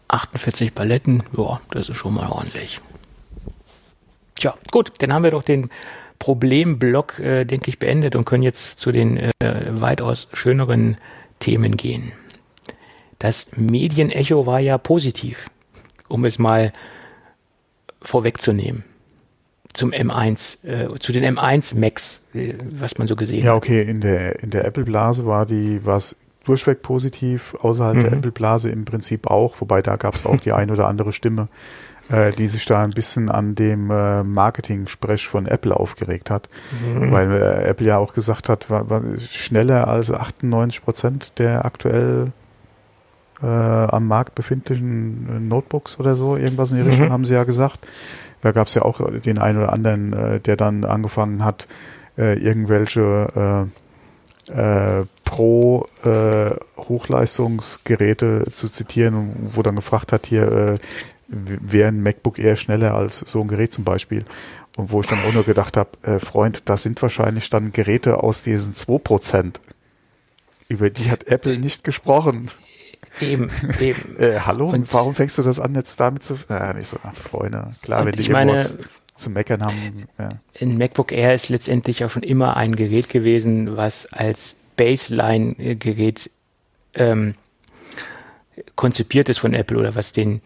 [0.08, 2.80] 48 Paletten, ja, das ist schon mal ordentlich.
[4.36, 5.70] Tja, gut, dann haben wir doch den
[6.26, 9.32] Problemblock, äh, denke ich, beendet und können jetzt zu den äh,
[9.70, 10.98] weitaus schöneren
[11.38, 12.14] Themen gehen.
[13.20, 15.52] Das Medienecho war ja positiv,
[16.08, 16.74] um es mal
[18.02, 18.86] vorwegzunehmen.
[19.74, 23.46] Zum M1, äh, zu den M1 Macs, äh, was man so gesehen hat.
[23.46, 28.02] Ja, okay, in der, in der Apple-Blase war die, war es durchweg positiv, außerhalb mhm.
[28.02, 31.50] der Apple-Blase im Prinzip auch, wobei da gab es auch die ein oder andere Stimme,
[32.10, 36.50] äh, die sich da ein bisschen an dem äh, Marketing-Sprech von Apple aufgeregt hat,
[36.84, 37.12] mhm.
[37.12, 42.32] weil äh, Apple ja auch gesagt hat, war, war schneller als 98 Prozent der aktuell
[43.42, 46.90] äh, am Markt befindlichen äh, Notebooks oder so, irgendwas in die mhm.
[46.90, 47.80] Richtung haben sie ja gesagt.
[48.42, 51.68] Da gab es ja auch den einen oder anderen, äh, der dann angefangen hat,
[52.18, 53.68] äh, irgendwelche
[54.48, 60.78] äh, äh, Pro äh, Hochleistungsgeräte zu zitieren, wo dann gefragt hat, hier, äh,
[61.44, 64.26] wäre ein MacBook Air schneller als so ein Gerät zum Beispiel.
[64.78, 68.24] Und wo ich dann auch nur gedacht habe, äh, Freund, das sind wahrscheinlich dann Geräte
[68.24, 69.56] aus diesen 2%.
[70.68, 72.50] Über die hat Apple nicht gesprochen.
[73.22, 74.18] Eben, eben.
[74.20, 76.38] äh, hallo, und warum fängst du das an, jetzt damit zu...
[76.50, 78.78] Äh, nicht so, ach, Freunde, klar, wenn die irgendwas
[79.16, 80.08] zu meckern haben.
[80.20, 80.40] Ja.
[80.60, 86.30] Ein MacBook Air ist letztendlich auch schon immer ein Gerät gewesen, was als Baseline-Gerät
[86.96, 87.36] ähm,
[88.76, 90.42] konzipiert ist von Apple oder was den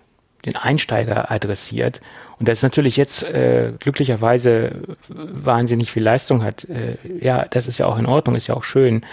[0.46, 2.00] den Einsteiger adressiert.
[2.40, 4.72] Und das ist natürlich jetzt äh, glücklicherweise
[5.10, 6.66] wahnsinnig viel Leistung hat.
[6.66, 9.06] Äh, ja, das ist ja auch in Ordnung, ist ja auch schön.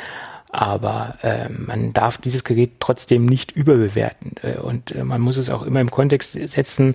[0.50, 4.34] Aber äh, man darf dieses Gerät trotzdem nicht überbewerten.
[4.42, 6.94] Äh, und äh, man muss es auch immer im Kontext setzen.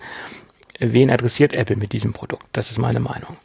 [0.79, 2.47] wen adressiert Apple mit diesem Produkt?
[2.53, 3.37] Das ist meine Meinung.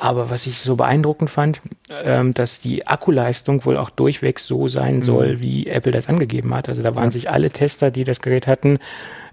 [0.00, 1.60] Aber was ich so beeindruckend fand,
[2.04, 5.02] ähm, dass die Akkuleistung wohl auch durchweg so sein mhm.
[5.02, 6.68] soll, wie Apple das angegeben hat.
[6.68, 7.10] Also da waren ja.
[7.10, 8.78] sich alle Tester, die das Gerät hatten,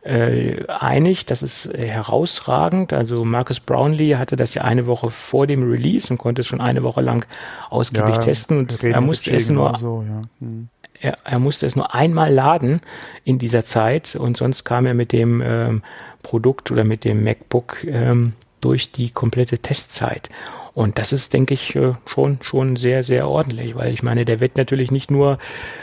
[0.04, 1.26] äh, einig.
[1.26, 2.94] Das ist äh, herausragend.
[2.94, 6.62] Also Marcus Brownlee hatte das ja eine Woche vor dem Release und konnte es schon
[6.62, 7.26] eine Woche lang
[7.70, 8.60] ausgiebig ja, testen.
[8.60, 10.22] Und er musste es nur so, ja.
[10.40, 10.70] hm.
[11.00, 12.82] er, er, musste es nur einmal laden
[13.24, 15.84] in dieser Zeit und sonst kam er mit dem ähm,
[16.24, 20.30] Produkt oder mit dem MacBook ähm, durch die komplette Testzeit.
[20.74, 24.40] Und das ist, denke ich, äh, schon, schon sehr, sehr ordentlich, weil ich meine, der
[24.40, 25.38] wird natürlich nicht nur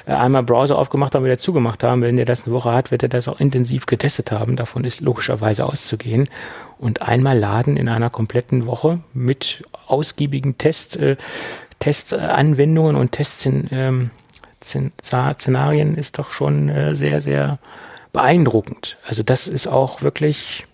[0.06, 2.00] äh, einmal Browser aufgemacht haben, wieder zugemacht haben.
[2.02, 4.56] Wenn er das eine Woche hat, wird er das auch intensiv getestet haben.
[4.56, 6.28] Davon ist logischerweise auszugehen.
[6.78, 11.16] Und einmal laden in einer kompletten Woche mit ausgiebigen Test, äh,
[11.78, 14.10] Testanwendungen und Testszenarien
[15.88, 17.58] ähm, ist doch schon äh, sehr, sehr
[18.14, 18.96] beeindruckend.
[19.06, 20.64] Also das ist auch wirklich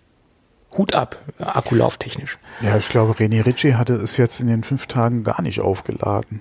[0.76, 2.38] Hut ab, akkulauftechnisch.
[2.60, 6.40] Ja, ich glaube, René Ritchie hatte es jetzt in den fünf Tagen gar nicht aufgeladen.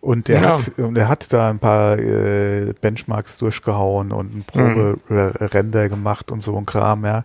[0.00, 0.52] Und der ja.
[0.52, 5.88] hat, und er hat da ein paar äh, Benchmarks durchgehauen und ein Probe-Render mhm.
[5.88, 7.24] gemacht und so ein Kram, ja.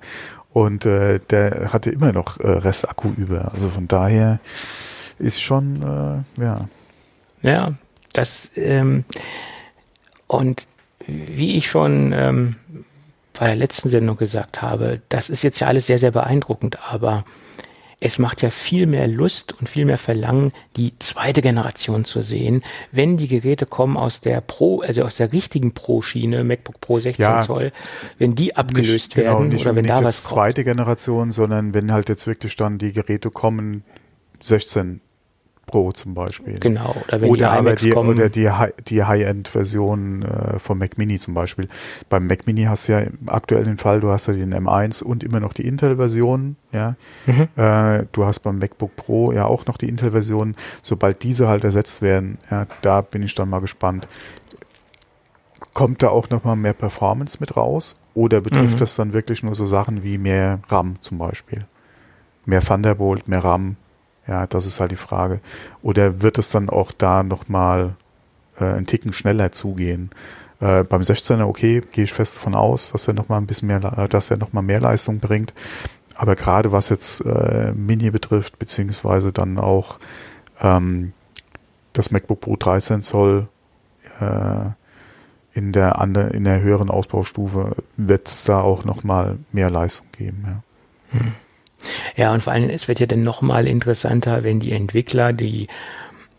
[0.51, 3.51] Und äh, der hatte immer noch äh, Restakku über.
[3.53, 4.39] Also von daher
[5.19, 6.67] ist schon, äh, ja.
[7.41, 7.73] Ja,
[8.13, 9.03] das, ähm,
[10.27, 10.67] und
[11.07, 12.55] wie ich schon ähm,
[13.37, 17.25] bei der letzten Sendung gesagt habe, das ist jetzt ja alles sehr, sehr beeindruckend, aber
[17.99, 22.61] es macht ja viel mehr Lust und viel mehr Verlangen, die zweite Generation zu sehen,
[22.91, 27.23] wenn die Geräte kommen aus der Pro, also aus der richtigen Pro-Schiene, MacBook Pro 16
[27.23, 27.71] ja, Zoll,
[28.17, 30.35] wenn die abgelöst nicht, genau, werden oder wenn da was kommt.
[30.35, 33.85] zweite Generation, sondern wenn halt jetzt wirklich dann die Geräte kommen,
[34.41, 34.99] 16
[35.65, 36.59] Pro zum Beispiel.
[36.59, 38.09] Genau, oder wenn oder die aber die, kommen.
[38.09, 38.49] Oder die,
[38.87, 41.67] die High-End-Version äh, vom Mac Mini zum Beispiel.
[42.09, 45.23] Beim Mac Mini hast du ja aktuell den Fall, du hast ja den M1 und
[45.23, 46.95] immer noch die Intel-Version, ja.
[47.25, 47.47] Mhm.
[47.55, 50.55] Äh, du hast beim MacBook Pro ja auch noch die Intel-Version.
[50.81, 54.07] Sobald diese halt ersetzt werden, ja, da bin ich dann mal gespannt.
[55.73, 57.95] Kommt da auch nochmal mehr Performance mit raus?
[58.13, 58.79] Oder betrifft mhm.
[58.79, 61.65] das dann wirklich nur so Sachen wie mehr RAM zum Beispiel?
[62.45, 63.77] Mehr Thunderbolt, mehr RAM,
[64.27, 65.39] ja, das ist halt die Frage.
[65.81, 67.95] Oder wird es dann auch da nochmal
[68.59, 70.11] äh, einen Ticken schneller zugehen?
[70.59, 73.83] Äh, beim 16er, okay, gehe ich fest davon aus, dass er nochmal ein bisschen mehr,
[73.97, 75.53] äh, dass er nochmal mehr Leistung bringt.
[76.15, 79.99] Aber gerade was jetzt äh, Mini betrifft, beziehungsweise dann auch
[80.61, 81.13] ähm,
[81.91, 83.47] das MacBook Pro 13 Zoll
[84.19, 84.69] äh,
[85.53, 90.43] in der andere, in der höheren Ausbaustufe wird es da auch nochmal mehr Leistung geben.
[90.47, 91.19] Ja.
[91.19, 91.33] Hm.
[92.15, 95.67] Ja, und vor allem, es wird ja dann nochmal interessanter, wenn die Entwickler, die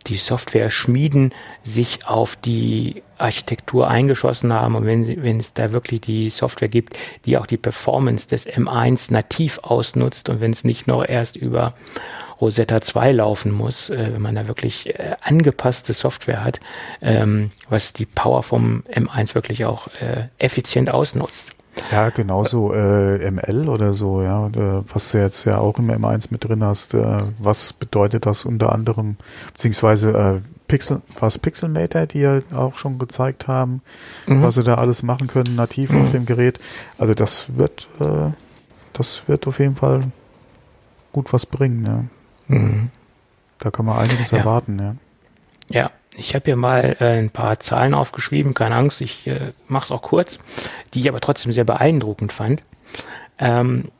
[0.06, 1.32] die Software schmieden,
[1.62, 6.68] sich auf die Architektur eingeschossen haben und wenn, sie, wenn es da wirklich die Software
[6.68, 11.36] gibt, die auch die Performance des M1 nativ ausnutzt und wenn es nicht noch erst
[11.36, 11.74] über
[12.40, 16.60] Rosetta 2 laufen muss, äh, wenn man da wirklich äh, angepasste Software hat,
[17.00, 21.52] ähm, was die Power vom M1 wirklich auch äh, effizient ausnutzt.
[21.90, 26.28] Ja, genauso äh, ML oder so, ja, äh, was du jetzt ja auch im M1
[26.30, 26.94] mit drin hast.
[26.94, 29.16] Äh, was bedeutet das unter anderem,
[29.52, 33.82] beziehungsweise äh, Pixel, was Pixelmator, die ja auch schon gezeigt haben,
[34.26, 34.42] mhm.
[34.42, 36.02] was sie da alles machen können, nativ mhm.
[36.02, 36.60] auf dem Gerät.
[36.98, 38.30] Also das wird, äh,
[38.92, 40.12] das wird auf jeden Fall
[41.12, 42.56] gut was bringen, ja.
[42.56, 42.90] Mhm.
[43.58, 44.38] Da kann man einiges ja.
[44.38, 44.96] erwarten, ja.
[45.70, 49.84] Ja, ich habe hier mal äh, ein paar Zahlen aufgeschrieben, keine Angst, ich äh, mache
[49.84, 50.38] es auch kurz,
[50.92, 52.62] die ich aber trotzdem sehr beeindruckend fand.
[53.38, 53.90] Ähm,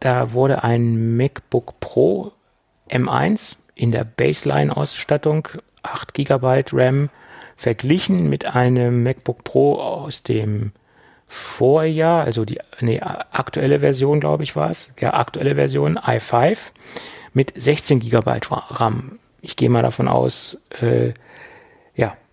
[0.00, 2.32] da wurde ein MacBook Pro
[2.90, 5.48] M1 in der Baseline-Ausstattung
[5.82, 7.10] 8 GB RAM
[7.56, 10.72] verglichen mit einem MacBook Pro aus dem
[11.26, 16.72] Vorjahr, also die nee, aktuelle Version, glaube ich, war es, ja, aktuelle Version i5
[17.34, 19.18] mit 16 GB RAM.
[19.42, 21.12] Ich gehe mal davon aus, äh,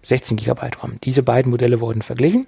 [0.06, 1.00] 16 GB RAM.
[1.04, 2.48] Diese beiden Modelle wurden verglichen.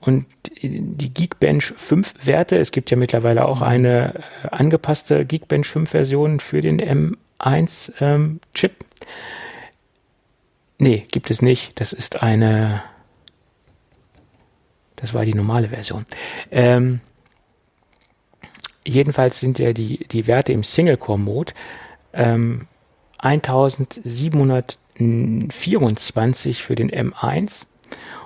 [0.00, 0.26] Und
[0.62, 4.14] die Geekbench 5 Werte, es gibt ja mittlerweile auch eine
[4.44, 8.84] äh, angepasste Geekbench 5 Version für den M1 ähm, Chip.
[10.78, 11.80] Nee, gibt es nicht.
[11.80, 12.82] Das ist eine,
[14.94, 16.06] das war die normale Version.
[16.52, 17.00] Ähm,
[18.86, 21.54] jedenfalls sind ja die, die Werte im Single-Core-Mode
[22.12, 22.68] ähm,
[23.18, 27.66] 1700 24 für den M1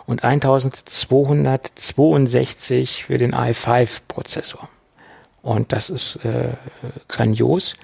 [0.06, 4.68] und 1262 für den i5-Prozessor.
[5.42, 6.54] Und das ist äh,
[7.08, 7.74] grandios.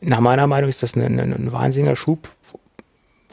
[0.00, 2.30] Nach meiner Meinung ist das ein, ein, ein wahnsinniger Schub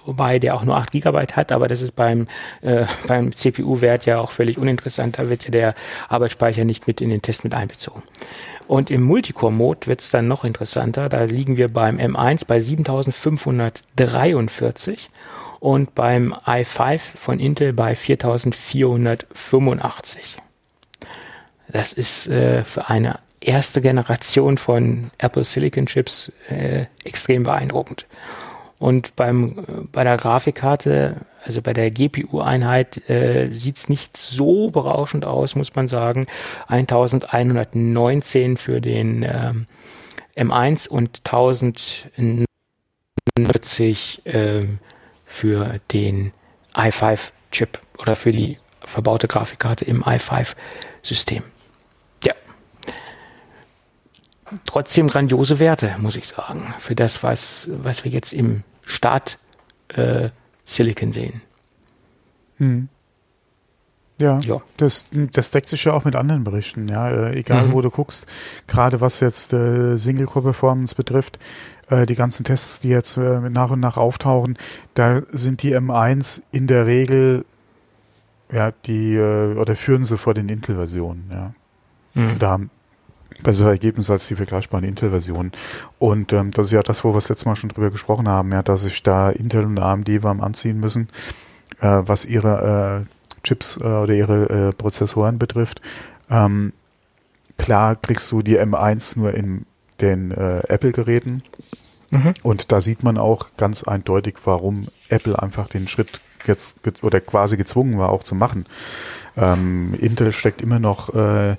[0.07, 2.27] wobei der auch nur 8 GB hat, aber das ist beim,
[2.61, 5.19] äh, beim CPU-Wert ja auch völlig uninteressant.
[5.19, 5.75] Da wird ja der
[6.09, 8.01] Arbeitsspeicher nicht mit in den Test mit einbezogen.
[8.67, 11.09] Und im Multicore-Mode wird es dann noch interessanter.
[11.09, 15.11] Da liegen wir beim M1 bei 7543
[15.59, 20.37] und beim i5 von Intel bei 4485.
[21.69, 28.05] Das ist äh, für eine erste Generation von Apple Silicon Chips äh, extrem beeindruckend.
[28.79, 35.25] Und beim, bei der Grafikkarte, also bei der GPU-Einheit, äh, sieht es nicht so berauschend
[35.25, 36.27] aus, muss man sagen.
[36.67, 39.65] 1119 für den ähm,
[40.35, 44.77] M1 und 1040 ähm,
[45.25, 46.33] für den
[46.73, 51.41] i5-Chip oder für die verbaute Grafikkarte im i5-System
[54.65, 59.37] trotzdem grandiose Werte, muss ich sagen, für das, was, was wir jetzt im Start
[59.89, 60.29] äh,
[60.65, 61.41] Silicon sehen.
[62.57, 62.89] Hm.
[64.19, 67.73] Ja, ja, Das, das deckt sich ja auch mit anderen Berichten, ja, äh, egal mhm.
[67.73, 68.25] wo du guckst,
[68.65, 71.37] gerade was jetzt äh, Single-Core-Performance betrifft,
[71.89, 74.57] äh, die ganzen Tests, die jetzt äh, nach und nach auftauchen,
[74.95, 77.45] da sind die M1 in der Regel,
[78.51, 81.53] ja, die, äh, oder führen sie vor den Intel-Versionen, ja.
[82.15, 82.39] Mhm.
[82.39, 82.59] Da
[83.43, 85.51] bessere Ergebnisse als die vergleichbaren Intel-Versionen.
[85.99, 88.51] Und ähm, das ist ja das, wo wir das letzte Mal schon drüber gesprochen haben,
[88.51, 91.09] ja, dass sich da Intel und AMD warm anziehen müssen,
[91.79, 95.81] äh, was ihre äh, Chips äh, oder ihre äh, Prozessoren betrifft.
[96.29, 96.73] Ähm,
[97.57, 99.65] klar kriegst du die M1 nur in
[100.01, 101.43] den äh, Apple-Geräten.
[102.09, 102.33] Mhm.
[102.43, 107.57] Und da sieht man auch ganz eindeutig, warum Apple einfach den Schritt jetzt oder quasi
[107.57, 108.65] gezwungen war, auch zu machen.
[109.35, 111.55] Ähm, Intel steckt immer noch äh,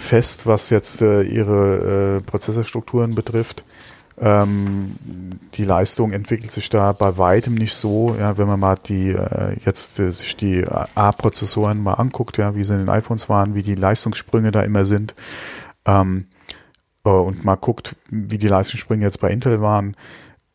[0.00, 3.64] fest, was jetzt äh, ihre äh, Prozessorstrukturen betrifft.
[4.18, 4.96] Ähm,
[5.54, 9.56] die Leistung entwickelt sich da bei weitem nicht so, ja, wenn man mal die äh,
[9.64, 13.62] jetzt äh, sich die A-Prozessoren mal anguckt, ja, wie sie in den iPhones waren, wie
[13.62, 15.14] die Leistungssprünge da immer sind.
[15.86, 16.26] Ähm,
[17.04, 19.96] äh, und mal guckt, wie die Leistungssprünge jetzt bei Intel waren,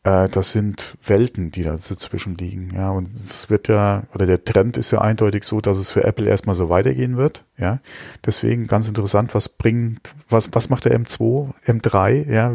[0.06, 2.70] äh, das sind Welten, die da dazwischen liegen.
[2.72, 6.04] Ja, und es wird ja, oder der Trend ist ja eindeutig so, dass es für
[6.04, 7.44] Apple erstmal so weitergehen wird.
[7.58, 7.80] Ja,
[8.24, 12.30] deswegen ganz interessant, was bringt, was, was macht der M2, M3?
[12.30, 12.52] Ja,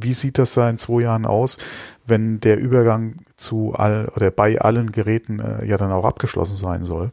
[0.00, 1.58] wie sieht das da in zwei Jahren aus,
[2.06, 6.84] wenn der Übergang zu all oder bei allen Geräten äh, ja dann auch abgeschlossen sein
[6.84, 7.10] soll?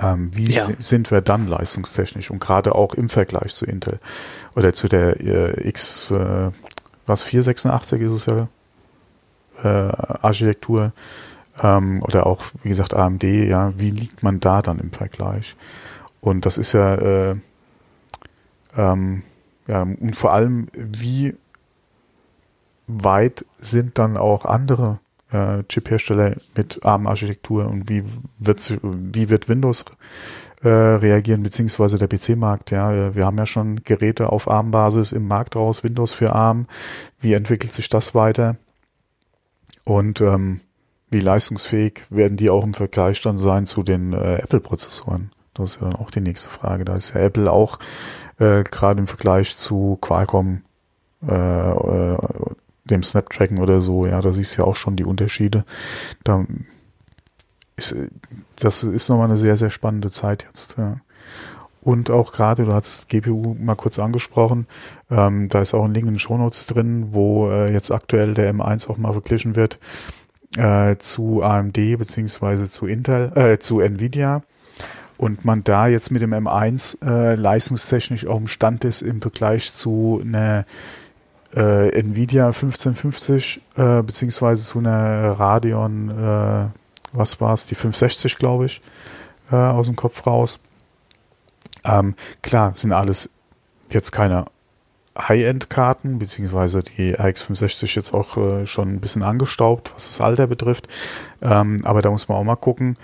[0.00, 0.68] Ähm, wie ja.
[0.80, 4.00] sind wir dann leistungstechnisch und gerade auch im Vergleich zu Intel
[4.56, 6.50] oder zu der äh, X, äh,
[7.06, 8.48] was 486 ist es ja,
[9.64, 10.92] Architektur
[11.62, 15.56] ähm, oder auch, wie gesagt, AMD, ja, wie liegt man da dann im Vergleich?
[16.20, 17.36] Und das ist ja, äh,
[18.76, 19.22] ähm,
[19.66, 21.34] ja, und vor allem, wie
[22.86, 25.00] weit sind dann auch andere
[25.32, 28.04] äh, Chip-Hersteller mit ARM-Architektur und wie
[28.38, 29.84] wird, wie wird Windows
[30.62, 35.56] äh, reagieren, beziehungsweise der PC-Markt, ja, wir haben ja schon Geräte auf ARM-Basis im Markt
[35.56, 36.66] raus, Windows für ARM,
[37.20, 38.56] wie entwickelt sich das weiter?
[39.86, 40.60] Und ähm,
[41.10, 45.30] wie leistungsfähig werden die auch im Vergleich dann sein zu den äh, Apple-Prozessoren?
[45.54, 46.84] Das ist ja dann auch die nächste Frage.
[46.84, 47.78] Da ist ja Apple auch
[48.38, 50.62] äh, gerade im Vergleich zu Qualcomm,
[51.26, 52.18] äh, äh,
[52.84, 55.64] dem Snapdragon oder so, ja, da siehst du ja auch schon die Unterschiede.
[56.24, 56.44] Da
[57.76, 57.94] ist,
[58.58, 60.76] das ist nochmal eine sehr, sehr spannende Zeit jetzt.
[60.78, 61.00] Ja.
[61.86, 64.66] Und auch gerade, du hast GPU mal kurz angesprochen,
[65.08, 68.52] ähm, da ist auch ein Link in den Shownotes drin, wo äh, jetzt aktuell der
[68.52, 69.78] M1 auch mal verglichen wird
[70.56, 74.42] äh, zu AMD beziehungsweise zu Intel, äh, zu Nvidia.
[75.16, 79.72] Und man da jetzt mit dem M1 äh, leistungstechnisch auch im Stand ist im Vergleich
[79.72, 80.66] zu einer
[81.54, 86.66] äh, Nvidia 1550 äh, beziehungsweise zu einer Radeon, äh,
[87.12, 88.82] was war es, die 560 glaube ich,
[89.52, 90.58] äh, aus dem Kopf raus.
[91.86, 93.30] Ähm, klar, sind alles
[93.90, 94.46] jetzt keine
[95.18, 100.46] High-End-Karten, beziehungsweise die RX 560 jetzt auch äh, schon ein bisschen angestaubt, was das Alter
[100.46, 100.88] betrifft.
[101.40, 102.96] Ähm, aber da muss man auch mal gucken,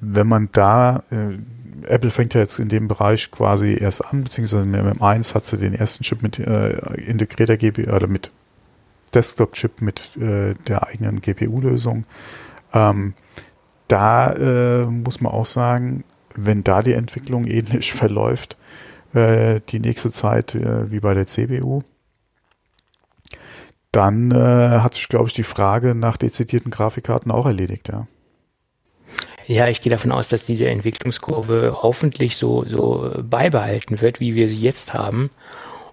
[0.00, 1.38] wenn man da, äh,
[1.86, 5.44] Apple fängt ja jetzt in dem Bereich quasi erst an, beziehungsweise mit dem M1 hat
[5.44, 6.70] sie den ersten Chip mit äh,
[7.06, 8.30] integrierter GPU oder mit
[9.14, 12.04] Desktop-Chip mit äh, der eigenen GPU-Lösung.
[12.72, 13.14] Ähm,
[13.88, 16.04] da äh, muss man auch sagen,
[16.36, 18.56] wenn da die Entwicklung ähnlich verläuft,
[19.14, 21.82] äh, die nächste Zeit äh, wie bei der CBU,
[23.92, 24.34] dann äh,
[24.80, 28.06] hat sich, glaube ich, die Frage nach dezidierten Grafikkarten auch erledigt, ja.
[29.46, 34.48] Ja, ich gehe davon aus, dass diese Entwicklungskurve hoffentlich so, so beibehalten wird, wie wir
[34.48, 35.30] sie jetzt haben.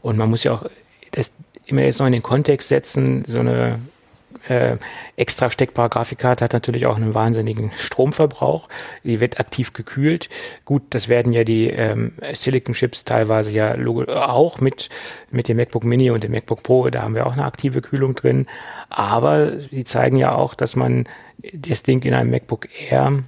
[0.01, 0.65] Und man muss ja auch
[1.11, 1.31] das
[1.67, 3.79] immer jetzt noch in den Kontext setzen, so eine
[4.47, 4.77] äh,
[5.15, 8.67] extra steckbare Grafikkarte hat natürlich auch einen wahnsinnigen Stromverbrauch.
[9.03, 10.29] Die wird aktiv gekühlt.
[10.65, 14.89] Gut, das werden ja die ähm, Silicon Chips teilweise ja auch mit,
[15.31, 16.89] mit dem MacBook Mini und dem MacBook Pro.
[16.89, 18.47] Da haben wir auch eine aktive Kühlung drin.
[18.89, 21.07] Aber sie zeigen ja auch, dass man
[21.53, 23.23] das Ding in einem MacBook Air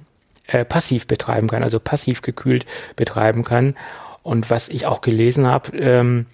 [0.46, 3.76] äh, passiv betreiben kann, also passiv gekühlt betreiben kann.
[4.22, 6.26] Und was ich auch gelesen habe, ähm,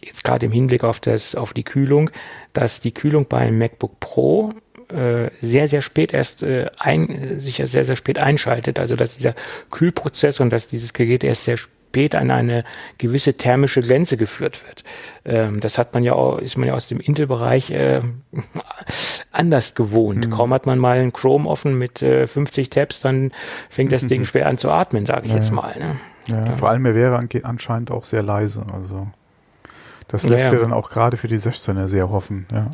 [0.00, 2.10] jetzt gerade im Hinblick auf das, auf die Kühlung,
[2.52, 4.52] dass die Kühlung beim MacBook Pro
[4.88, 8.78] äh, sehr, sehr spät erst äh, ein, sich sehr, sehr spät einschaltet.
[8.78, 9.34] Also dass dieser
[9.70, 12.64] Kühlprozess und dass dieses Gerät erst sehr spät an eine
[12.98, 14.84] gewisse thermische Grenze geführt wird.
[15.24, 18.00] Ähm, das hat man ja auch, ist man ja aus dem Intel-Bereich äh,
[19.32, 20.26] anders gewohnt.
[20.26, 20.30] Mhm.
[20.30, 23.32] Kaum hat man mal einen Chrome offen mit äh, 50 Tabs, dann
[23.68, 25.36] fängt das Ding schwer an zu atmen, sage ich ja.
[25.36, 25.74] jetzt mal.
[25.78, 25.96] Ne?
[26.28, 26.52] Ja, ja.
[26.52, 28.64] Vor allem er wäre anscheinend auch sehr leise.
[28.72, 29.08] Also
[30.10, 32.70] das lässt ja, ja dann auch gerade für die 16er sehr hoffen, ja.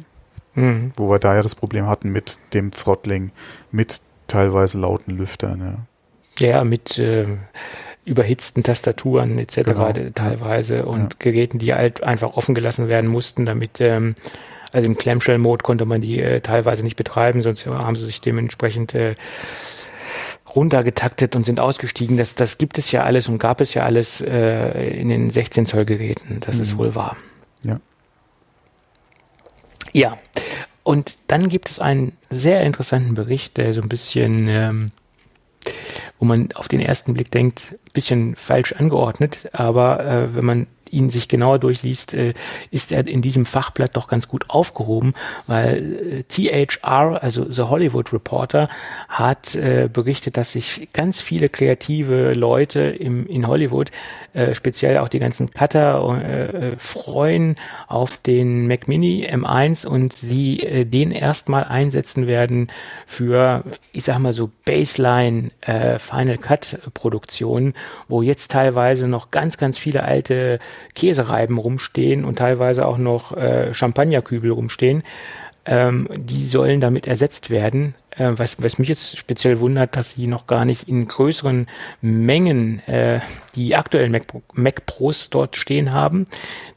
[0.55, 0.93] Mhm.
[0.97, 3.31] Wo wir da ja das Problem hatten mit dem Throttling,
[3.71, 6.47] mit teilweise lauten Lüftern, ja.
[6.47, 7.27] Ja, mit äh,
[8.05, 9.57] überhitzten Tastaturen etc.
[9.65, 9.93] Genau.
[10.15, 11.17] teilweise und ja.
[11.19, 14.15] Geräten, die halt einfach offen gelassen werden mussten, damit ähm,
[14.73, 18.95] also im Clamshell-Mode konnte man die äh, teilweise nicht betreiben, sonst haben sie sich dementsprechend
[18.95, 19.15] äh,
[20.57, 22.17] runtergetaktet und sind ausgestiegen.
[22.17, 25.67] Das, das gibt es ja alles und gab es ja alles äh, in den 16
[25.67, 26.41] Zoll Geräten.
[26.41, 26.63] Das mhm.
[26.63, 27.17] ist wohl wahr.
[27.63, 27.79] Ja.
[29.93, 30.17] Ja.
[30.83, 34.87] Und dann gibt es einen sehr interessanten Bericht, der so ein bisschen, ähm,
[36.19, 41.11] wo man auf den ersten Blick denkt, bisschen falsch angeordnet, aber äh, wenn man ihn
[41.11, 42.35] sich genauer durchliest, äh,
[42.71, 45.15] ist er in diesem Fachblatt doch ganz gut aufgehoben,
[45.47, 48.69] weil äh, THR, also The Hollywood Reporter,
[49.09, 53.91] hat äh, berichtet, dass sich ganz viele kreative Leute im, in Hollywood,
[54.53, 57.55] speziell auch die ganzen Cutter, äh, freuen
[57.89, 62.69] auf den Mac Mini M1 und sie den erstmal einsetzen werden
[63.07, 67.75] für, ich sag mal so Baseline äh, Final Cut Produktionen,
[68.09, 70.59] wo jetzt teilweise noch ganz, ganz viele alte
[70.95, 75.03] Käsereiben rumstehen und teilweise auch noch äh, Champagnerkübel rumstehen.
[75.65, 77.95] Ähm, die sollen damit ersetzt werden.
[78.17, 81.67] Äh, was, was mich jetzt speziell wundert, dass sie noch gar nicht in größeren
[82.01, 83.21] Mengen äh,
[83.55, 86.27] die aktuellen Mac, Mac Pros dort stehen haben.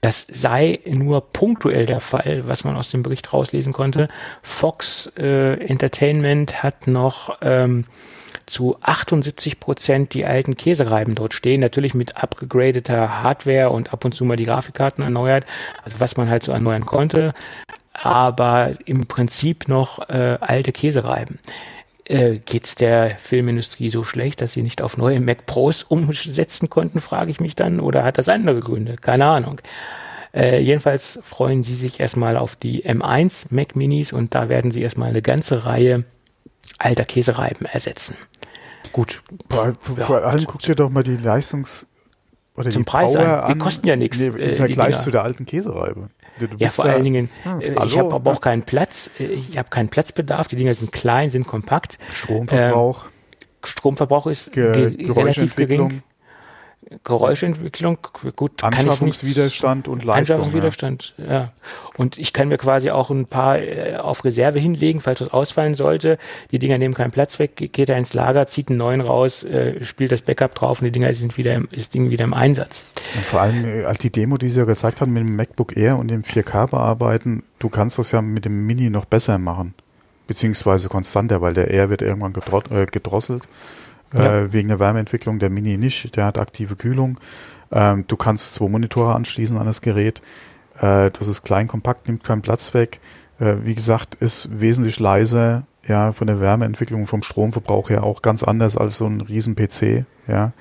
[0.02, 4.08] Das sei nur punktuell der Fall, was man aus dem Bericht rauslesen konnte.
[4.42, 7.86] Fox äh, Entertainment hat noch ähm,
[8.50, 14.14] zu 78 Prozent die alten Käsereiben dort stehen, natürlich mit abgegradeter Hardware und ab und
[14.14, 15.46] zu mal die Grafikkarten erneuert,
[15.84, 17.34] also was man halt so erneuern konnte,
[17.94, 21.40] aber im Prinzip noch äh, alte Käsereiben.
[22.06, 27.02] Äh, geht's der Filmindustrie so schlecht, dass sie nicht auf neue Mac Pros umsetzen konnten,
[27.02, 28.96] frage ich mich dann, oder hat das andere Gründe?
[28.96, 29.62] Keine Ahnung.
[30.34, 34.82] Äh, jedenfalls freuen sie sich erstmal auf die M1 Mac Minis und da werden sie
[34.82, 36.04] erstmal eine ganze Reihe
[36.78, 38.16] alter Käsereiben ersetzen.
[39.00, 39.24] Gut.
[39.50, 41.88] Vor, vor allem guck dir doch mal die Leistungs-
[42.58, 43.54] oder Zum die Preis Power an.
[43.54, 44.20] Die kosten ja nichts.
[44.20, 46.10] Nee, Im äh, Vergleich zu der alten Käsereibe.
[46.58, 49.10] ja, vor allen Dingen, hm, äh, ich habe aber auch keinen Platz.
[49.18, 50.50] Äh, ich habe keinen Platzbedarf.
[50.50, 51.98] Die Dinger sind klein, sind kompakt.
[52.12, 53.06] Stromverbrauch.
[53.06, 53.12] Ähm,
[53.64, 56.04] Stromverbrauch ist Ge relativ gering.
[57.04, 58.00] Geräuschentwicklung,
[58.36, 60.38] gut, Anschaffungswiderstand und Leistung.
[60.38, 61.32] Anschaffungswiderstand, ja.
[61.32, 61.52] ja.
[61.98, 65.76] Und ich kann mir quasi auch ein paar äh, auf Reserve hinlegen, falls was ausfallen
[65.76, 66.18] sollte.
[66.50, 69.86] Die Dinger nehmen keinen Platz weg, geht er ins Lager, zieht einen neuen raus, äh,
[69.86, 72.86] spielt das Backup drauf und die Dinger sind wieder im, ist Ding wieder im Einsatz.
[73.16, 75.78] Und vor allem, äh, als die Demo, die sie ja gezeigt haben mit dem MacBook
[75.78, 79.76] Air und dem 4K bearbeiten, du kannst das ja mit dem Mini noch besser machen.
[80.26, 83.48] Beziehungsweise konstanter, weil der Air wird irgendwann gedrosselt
[84.14, 84.40] ja.
[84.40, 85.40] äh, wegen der Wärmeentwicklung.
[85.40, 87.20] Der Mini nicht, der hat aktive Kühlung.
[87.72, 90.22] Ähm, du kannst zwei Monitore anschließen an das Gerät.
[90.80, 93.00] Äh, das ist klein, kompakt, nimmt keinen Platz weg.
[93.40, 98.44] Äh, wie gesagt, ist wesentlich leiser, ja, von der Wärmeentwicklung, vom Stromverbrauch her auch ganz
[98.44, 100.52] anders als so ein riesen PC, ja.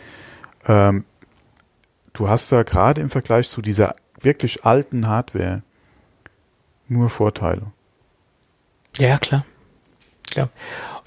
[0.66, 1.04] Ähm,
[2.12, 5.62] du hast da gerade im Vergleich zu dieser wirklich alten Hardware
[6.88, 7.72] nur Vorteile.
[8.96, 9.44] Ja, klar.
[10.30, 10.50] Klar.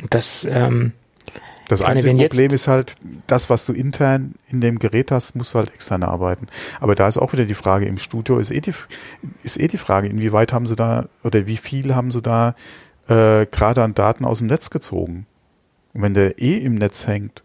[0.01, 0.93] Und das, ähm,
[1.71, 2.95] das einzige Problem ist halt,
[3.27, 6.47] das, was du intern in dem Gerät hast, musst du halt extern arbeiten.
[6.79, 8.73] Aber da ist auch wieder die Frage, im Studio ist eh die,
[9.43, 12.55] ist eh die Frage, inwieweit haben sie da oder wie viel haben sie da
[13.07, 15.25] äh, gerade an Daten aus dem Netz gezogen?
[15.93, 17.43] Und wenn der eh im Netz hängt,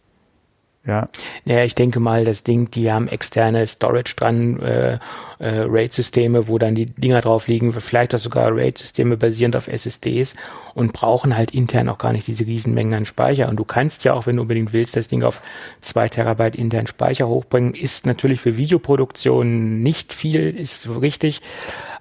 [0.86, 1.08] Ja.
[1.44, 4.98] Naja, ich denke mal, das Ding, die haben externe Storage dran, äh,
[5.38, 10.36] äh, RAID-Systeme, wo dann die Dinger drauf liegen, vielleicht auch sogar RAID-Systeme basierend auf SSDs
[10.74, 13.48] und brauchen halt intern auch gar nicht diese Riesenmengen an Speicher.
[13.48, 15.42] Und du kannst ja auch, wenn du unbedingt willst, das Ding auf
[15.80, 17.74] zwei Terabyte internen Speicher hochbringen.
[17.74, 21.42] Ist natürlich für Videoproduktion nicht viel, ist richtig,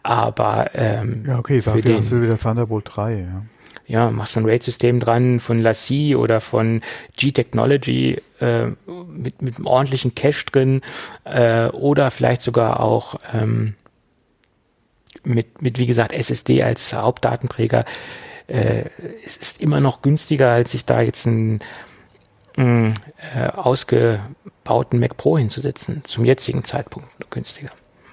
[0.03, 3.41] aber ähm, ja, okay, dafür hast du wieder Thunderbolt 3, ja
[3.87, 6.81] ja, machst ein RAID-System dran von Lassie oder von
[7.17, 8.67] G-Technology äh,
[9.07, 10.81] mit, mit einem ordentlichen Cache drin
[11.23, 13.75] äh, oder vielleicht sogar auch ähm,
[15.23, 17.85] mit, mit, wie gesagt, SSD als Hauptdatenträger.
[18.47, 18.85] Äh,
[19.25, 21.61] es ist immer noch günstiger, als sich da jetzt einen,
[22.57, 22.93] äh,
[23.53, 26.03] ausgebauten Mac Pro hinzusetzen.
[26.05, 27.69] Zum jetzigen Zeitpunkt günstiger.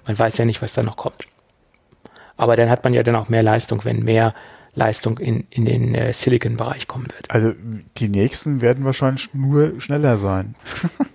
[0.06, 1.28] Man weiß ja nicht, was da noch kommt.
[2.36, 4.34] Aber dann hat man ja dann auch mehr Leistung, wenn mehr
[4.74, 7.30] Leistung in, in den äh, Silicon-Bereich kommen wird.
[7.30, 7.52] Also
[7.98, 10.54] die nächsten werden wahrscheinlich nur schneller sein.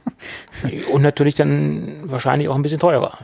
[0.91, 3.17] Und natürlich dann wahrscheinlich auch ein bisschen teurer.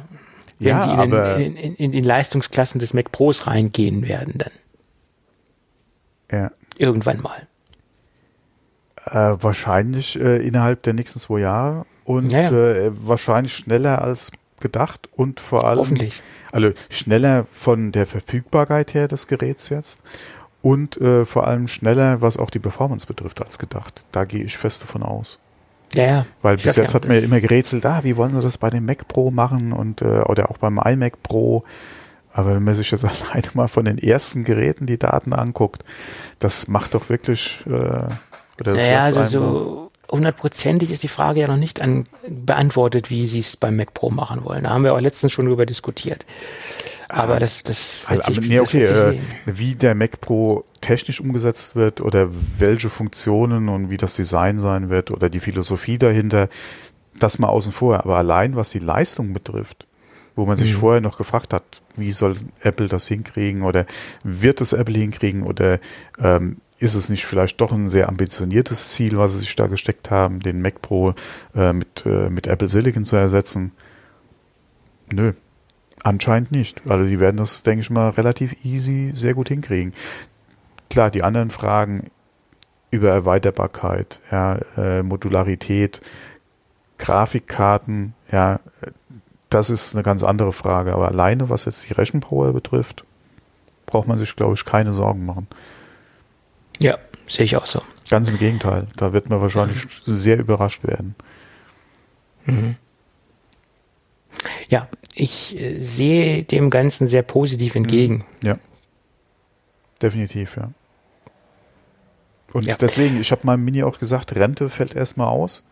[0.59, 4.35] Wenn ja, sie in, aber in, in, in, den Leistungsklassen des Mac Pros reingehen werden
[4.37, 4.51] dann.
[6.31, 6.51] Ja.
[6.77, 7.47] Irgendwann mal.
[9.05, 12.71] Äh, wahrscheinlich äh, innerhalb der nächsten zwei Jahre und ja, ja.
[12.71, 16.21] Äh, wahrscheinlich schneller als gedacht und vor allem Hoffentlich.
[16.53, 20.01] Also schneller von der Verfügbarkeit her des Geräts jetzt
[20.61, 24.05] und äh, vor allem schneller, was auch die Performance betrifft, als gedacht.
[24.11, 25.39] Da gehe ich fest davon aus.
[25.93, 26.25] Ja, ja.
[26.41, 28.85] Weil bis jetzt hat man ja immer gerätselt, ah, wie wollen sie das bei dem
[28.85, 31.63] Mac Pro machen und äh, oder auch beim iMac Pro.
[32.31, 35.83] Aber wenn man sich jetzt alleine mal von den ersten Geräten die Daten anguckt,
[36.37, 39.82] das macht doch wirklich äh, oder das naja, also so
[40.13, 44.09] hundertprozentig ist die Frage ja noch nicht an, beantwortet, wie sie es beim Mac Pro
[44.09, 44.63] machen wollen.
[44.63, 46.25] Da haben wir auch letztens schon drüber diskutiert.
[47.09, 51.75] Aber ah, das, das wird sich, nee, okay, äh, wie der Mac Pro technisch umgesetzt
[51.75, 56.49] wird oder welche Funktionen und wie das Design sein wird oder die Philosophie dahinter,
[57.19, 57.99] das mal außen vor.
[57.99, 59.85] Aber allein was die Leistung betrifft,
[60.35, 60.79] wo man sich mhm.
[60.79, 61.63] vorher noch gefragt hat,
[61.95, 63.85] wie soll Apple das hinkriegen oder
[64.23, 65.79] wird es Apple hinkriegen oder
[66.19, 70.11] ähm, ist es nicht vielleicht doch ein sehr ambitioniertes Ziel, was sie sich da gesteckt
[70.11, 71.13] haben, den Mac Pro
[71.55, 73.71] äh, mit, äh, mit Apple Silicon zu ersetzen?
[75.09, 75.31] Nö,
[76.03, 76.81] anscheinend nicht.
[76.89, 79.93] Also die werden das, denke ich mal, relativ easy sehr gut hinkriegen.
[80.89, 82.11] Klar, die anderen Fragen
[82.91, 86.01] über Erweiterbarkeit, ja, äh, Modularität,
[86.97, 88.59] Grafikkarten, ja,
[89.49, 90.93] das ist eine ganz andere Frage.
[90.93, 93.05] Aber alleine, was jetzt die Rechenpower betrifft,
[93.85, 95.47] braucht man sich, glaube ich, keine Sorgen machen.
[96.79, 96.97] Ja,
[97.27, 97.81] sehe ich auch so.
[98.09, 98.87] Ganz im Gegenteil.
[98.95, 99.89] Da wird man wahrscheinlich mhm.
[100.05, 101.15] sehr überrascht werden.
[102.45, 102.75] Mhm.
[104.67, 108.25] Ja, ich äh, sehe dem Ganzen sehr positiv entgegen.
[108.41, 108.47] Mhm.
[108.47, 108.57] Ja.
[110.01, 110.71] Definitiv, ja.
[112.51, 112.75] Und ja.
[112.75, 115.63] deswegen, ich habe meinem Mini auch gesagt, Rente fällt erstmal aus.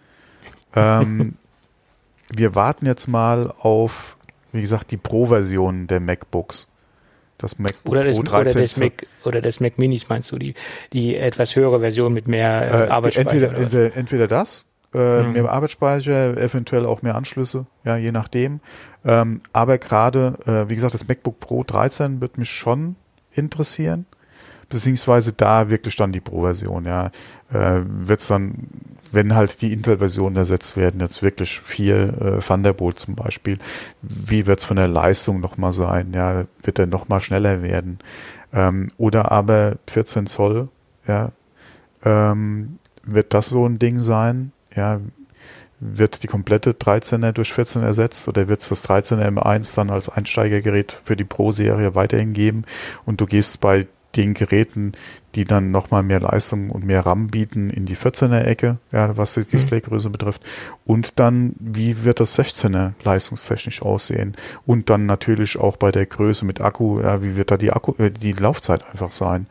[0.75, 1.35] Ähm,
[2.29, 4.17] wir warten jetzt mal auf,
[4.51, 6.67] wie gesagt, die Pro-Version der MacBooks
[7.41, 8.93] das MacBook oder das, Pro 13 oder das, Mac,
[9.25, 10.53] oder das Mac Minis meinst du, die,
[10.93, 13.31] die etwas höhere Version mit mehr äh, äh Arbeitsspeicher?
[13.31, 15.33] Entweder, entweder, entweder das, äh, mhm.
[15.33, 18.59] mehr Arbeitsspeicher, eventuell auch mehr Anschlüsse, ja, je nachdem.
[19.05, 22.95] Ähm, aber gerade, äh, wie gesagt, das MacBook Pro 13 wird mich schon
[23.31, 24.05] interessieren
[24.71, 27.11] beziehungsweise da wirklich dann die Pro-Version, ja.
[27.53, 28.67] Äh, Wird es dann,
[29.11, 33.59] wenn halt die Intel-Versionen ersetzt werden, jetzt wirklich vier äh, Thunderbolt zum Beispiel,
[34.01, 37.99] wie wird es von der Leistung nochmal sein, ja, wird er nochmal schneller werden?
[38.53, 40.69] Ähm, oder aber 14 Zoll,
[41.07, 41.31] ja,
[42.03, 44.99] ähm, wird das so ein Ding sein, ja,
[45.81, 50.09] wird die komplette 13er durch 14 ersetzt oder wird es das 13er M1 dann als
[50.09, 52.65] Einsteigergerät für die Pro-Serie weiterhin geben
[53.05, 54.93] und du gehst bei den Geräten,
[55.35, 59.33] die dann nochmal mehr Leistung und mehr RAM bieten, in die 14er Ecke, ja, was
[59.33, 59.47] die mhm.
[59.47, 60.11] Displaygröße mhm.
[60.11, 60.41] betrifft.
[60.85, 64.35] Und dann, wie wird das 16er leistungstechnisch aussehen?
[64.65, 67.93] Und dann natürlich auch bei der Größe mit Akku, ja, wie wird da die Akku,
[67.97, 69.47] äh, die Laufzeit einfach sein?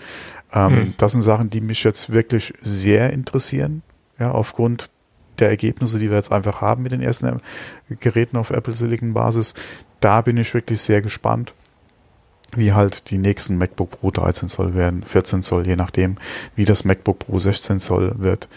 [0.52, 0.94] Ähm, mhm.
[0.98, 3.82] Das sind Sachen, die mich jetzt wirklich sehr interessieren,
[4.18, 4.90] ja, aufgrund
[5.38, 7.40] der Ergebnisse, die wir jetzt einfach haben mit den ersten
[8.00, 9.54] Geräten auf Apple Silicon Basis.
[10.00, 11.54] Da bin ich wirklich sehr gespannt
[12.56, 16.16] wie halt die nächsten MacBook Pro 13 Zoll werden, 14 Zoll, je nachdem,
[16.56, 18.48] wie das MacBook Pro 16 Zoll wird.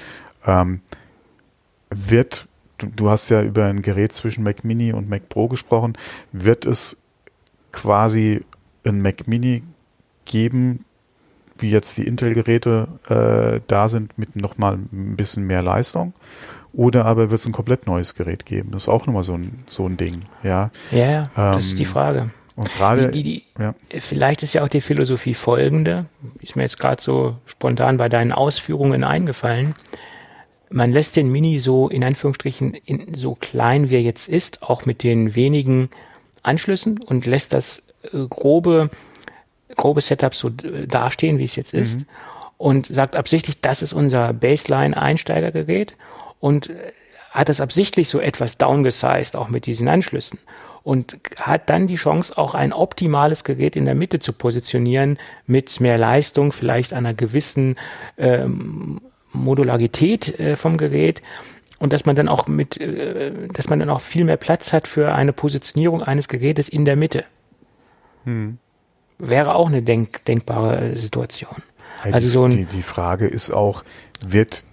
[0.45, 0.81] Ähm,
[1.89, 5.93] wird, du, du hast ja über ein Gerät zwischen Mac Mini und Mac Pro gesprochen,
[6.31, 6.97] wird es
[7.71, 8.41] quasi
[8.85, 9.63] ein Mac Mini
[10.25, 10.85] geben,
[11.57, 16.13] wie jetzt die Intel-Geräte äh, da sind, mit nochmal ein bisschen mehr Leistung?
[16.73, 18.71] Oder aber wird es ein komplett neues Gerät geben?
[18.71, 20.71] Das ist auch nochmal so ein, so ein Ding, ja.
[20.91, 22.29] Ja, ja ähm, das ist die ähm, Frage.
[22.55, 23.73] Und gerade, die, die, ja.
[23.99, 26.05] vielleicht ist ja auch die Philosophie folgende,
[26.39, 29.73] ist mir jetzt gerade so spontan bei deinen Ausführungen eingefallen.
[30.69, 34.85] man lässt den Mini so in Anführungsstrichen in, so klein wie er jetzt ist, auch
[34.85, 35.89] mit den wenigen
[36.43, 38.89] Anschlüssen und lässt das äh, grobe,
[39.75, 42.01] grobe Setup so äh, dastehen, wie es jetzt ist.
[42.01, 42.05] Mhm.
[42.57, 45.95] Und sagt absichtlich, das ist unser Baseline-Einsteigergerät
[46.39, 46.75] und äh,
[47.31, 50.37] hat das absichtlich so etwas downgesized, auch mit diesen Anschlüssen.
[50.83, 55.17] Und hat dann die Chance, auch ein optimales Gerät in der Mitte zu positionieren,
[55.47, 57.77] mit mehr Leistung, vielleicht einer gewissen
[58.17, 58.99] ähm,
[59.31, 61.21] Modularität äh, vom Gerät
[61.83, 64.87] und dass man dann auch mit, äh, dass man dann auch viel mehr Platz hat
[64.87, 67.25] für eine Positionierung eines Gerätes in der Mitte.
[68.23, 68.57] Hm.
[69.19, 71.61] Wäre auch eine denk denkbare Situation.
[72.05, 73.83] Ja, also die, so ein die, die Frage ist auch,
[74.25, 74.63] wird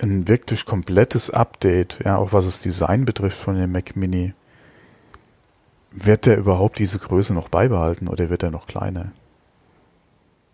[0.00, 4.34] ein wirklich komplettes Update, ja, auch was das Design betrifft von dem Mac Mini,
[5.90, 9.12] wird der überhaupt diese Größe noch beibehalten oder wird er noch kleiner?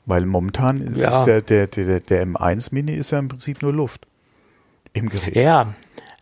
[0.06, 1.08] Weil momentan ja.
[1.08, 4.06] ist der, der, der, der M1 Mini ist ja im Prinzip nur Luft
[4.92, 5.34] im Gerät.
[5.34, 5.74] Ja,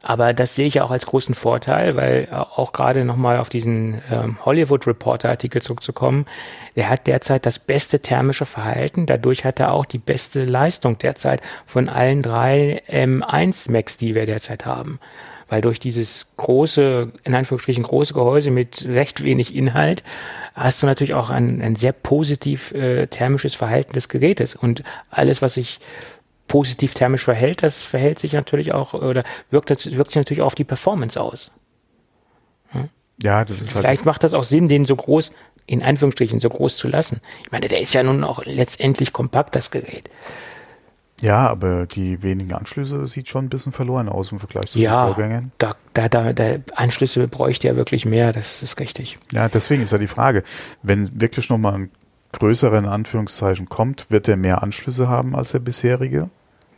[0.03, 4.01] aber das sehe ich ja auch als großen Vorteil, weil auch gerade nochmal auf diesen
[4.11, 6.27] ähm, Hollywood Reporter Artikel zurückzukommen,
[6.75, 11.41] der hat derzeit das beste thermische Verhalten, dadurch hat er auch die beste Leistung derzeit
[11.67, 14.99] von allen drei M1 Macs, die wir derzeit haben
[15.53, 20.03] weil durch dieses große, in Anführungsstrichen große Gehäuse mit recht wenig Inhalt
[20.55, 25.43] hast du natürlich auch ein, ein sehr positiv äh, thermisches Verhalten des Gerätes und alles,
[25.43, 25.79] was sich
[26.49, 30.55] positiv thermisch verhält, das verhält sich natürlich auch oder wirkt, wirkt sich natürlich auch auf
[30.55, 31.51] die Performance aus.
[32.69, 32.89] Hm?
[33.23, 35.33] Ja, das ist halt Vielleicht halt macht das auch Sinn, den so groß,
[35.67, 37.21] in Anführungsstrichen, so groß zu lassen.
[37.45, 40.09] Ich meine, der ist ja nun auch letztendlich kompakt, das Gerät.
[41.23, 45.07] Ja, aber die wenigen Anschlüsse sieht schon ein bisschen verloren aus im Vergleich zu ja,
[45.07, 45.53] den Vorgängern.
[45.59, 49.21] Da, da, da, da Anschlüsse bräuchte ja wirklich mehr, das ist richtig.
[49.33, 50.43] Ja, deswegen ist ja die Frage,
[50.83, 51.91] wenn wirklich nochmal ein
[52.33, 56.29] größerer in Anführungszeichen kommt, wird er mehr Anschlüsse haben als der bisherige?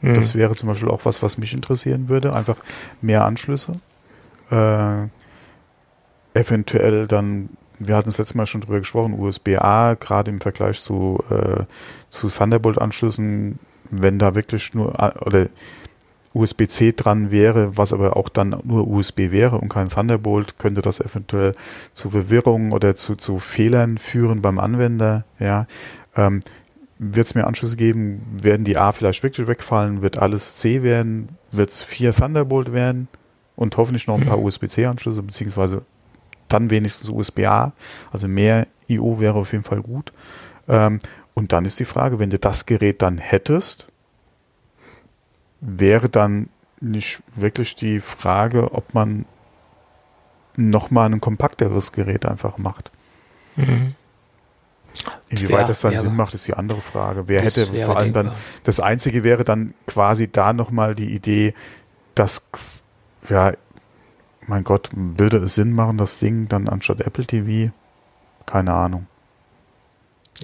[0.03, 0.15] Mhm.
[0.15, 2.35] Das wäre zum Beispiel auch was, was mich interessieren würde.
[2.35, 2.57] Einfach
[3.01, 3.81] mehr Anschlüsse.
[4.51, 5.07] Äh,
[6.35, 11.25] eventuell dann, wir hatten es letztes Mal schon drüber gesprochen, USB-A, gerade im Vergleich zu,
[11.31, 11.65] äh,
[12.11, 13.59] zu Thunderbolt-Anschlüssen
[13.91, 15.49] wenn da wirklich nur oder
[16.35, 21.01] USB-C dran wäre, was aber auch dann nur USB wäre und kein Thunderbolt, könnte das
[21.01, 21.55] eventuell
[21.93, 25.25] zu Verwirrung oder zu, zu Fehlern führen beim Anwender.
[25.39, 25.67] Ja,
[26.17, 26.41] ähm,
[26.99, 28.23] wird es mehr Anschlüsse geben?
[28.41, 30.03] Werden die A vielleicht wirklich wegfallen?
[30.03, 31.29] Wird alles C werden?
[31.53, 33.09] Wird es vier Thunderbolt werden?
[33.57, 34.45] Und hoffentlich noch ein paar mhm.
[34.45, 35.83] USB-C-Anschlüsse, beziehungsweise
[36.49, 37.73] dann wenigstens USB-A.
[38.13, 40.13] Also mehr IO wäre auf jeden Fall gut.
[40.69, 40.99] Ähm,
[41.35, 43.89] und dann ist die Frage, wenn du das Gerät dann hättest,
[45.61, 46.49] wäre dann
[46.81, 49.27] nicht wirklich die Frage, ob man
[50.57, 52.91] nochmal ein kompakteres Gerät einfach macht.
[53.57, 53.95] Mhm.
[55.29, 57.27] Inwieweit ja, das dann Sinn macht, ist die andere Frage.
[57.27, 58.25] Wer hätte vor allem denkbar.
[58.25, 58.33] dann,
[58.63, 61.55] das Einzige wäre dann quasi da nochmal die Idee,
[62.15, 62.49] dass,
[63.29, 63.53] ja,
[64.47, 67.73] mein Gott, würde es Sinn machen, das Ding dann anstatt Apple TV?
[68.47, 69.07] Keine Ahnung.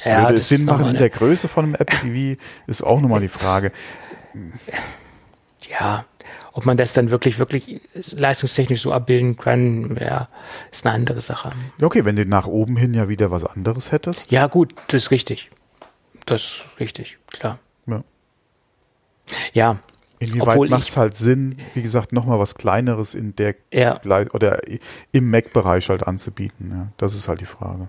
[0.04, 3.20] Ja, Würde es Sinn machen in der Größe von einem Apple TV, ist auch nochmal
[3.20, 3.72] die Frage.
[5.68, 6.04] Ja,
[6.52, 10.28] ob man das dann wirklich, wirklich leistungstechnisch so abbilden kann, ja,
[10.70, 11.50] ist eine andere Sache.
[11.80, 14.30] Okay, wenn du nach oben hin ja wieder was anderes hättest.
[14.30, 15.50] Ja, gut, das ist richtig.
[16.26, 17.58] Das ist richtig, klar.
[17.86, 18.04] Ja.
[19.52, 19.78] Ja.
[20.18, 23.98] Inwieweit macht es halt Sinn, wie gesagt, nochmal was Kleineres in der ja.
[24.02, 24.60] oder
[25.12, 26.70] im Mac-Bereich halt anzubieten?
[26.70, 27.88] Ja, das ist halt die Frage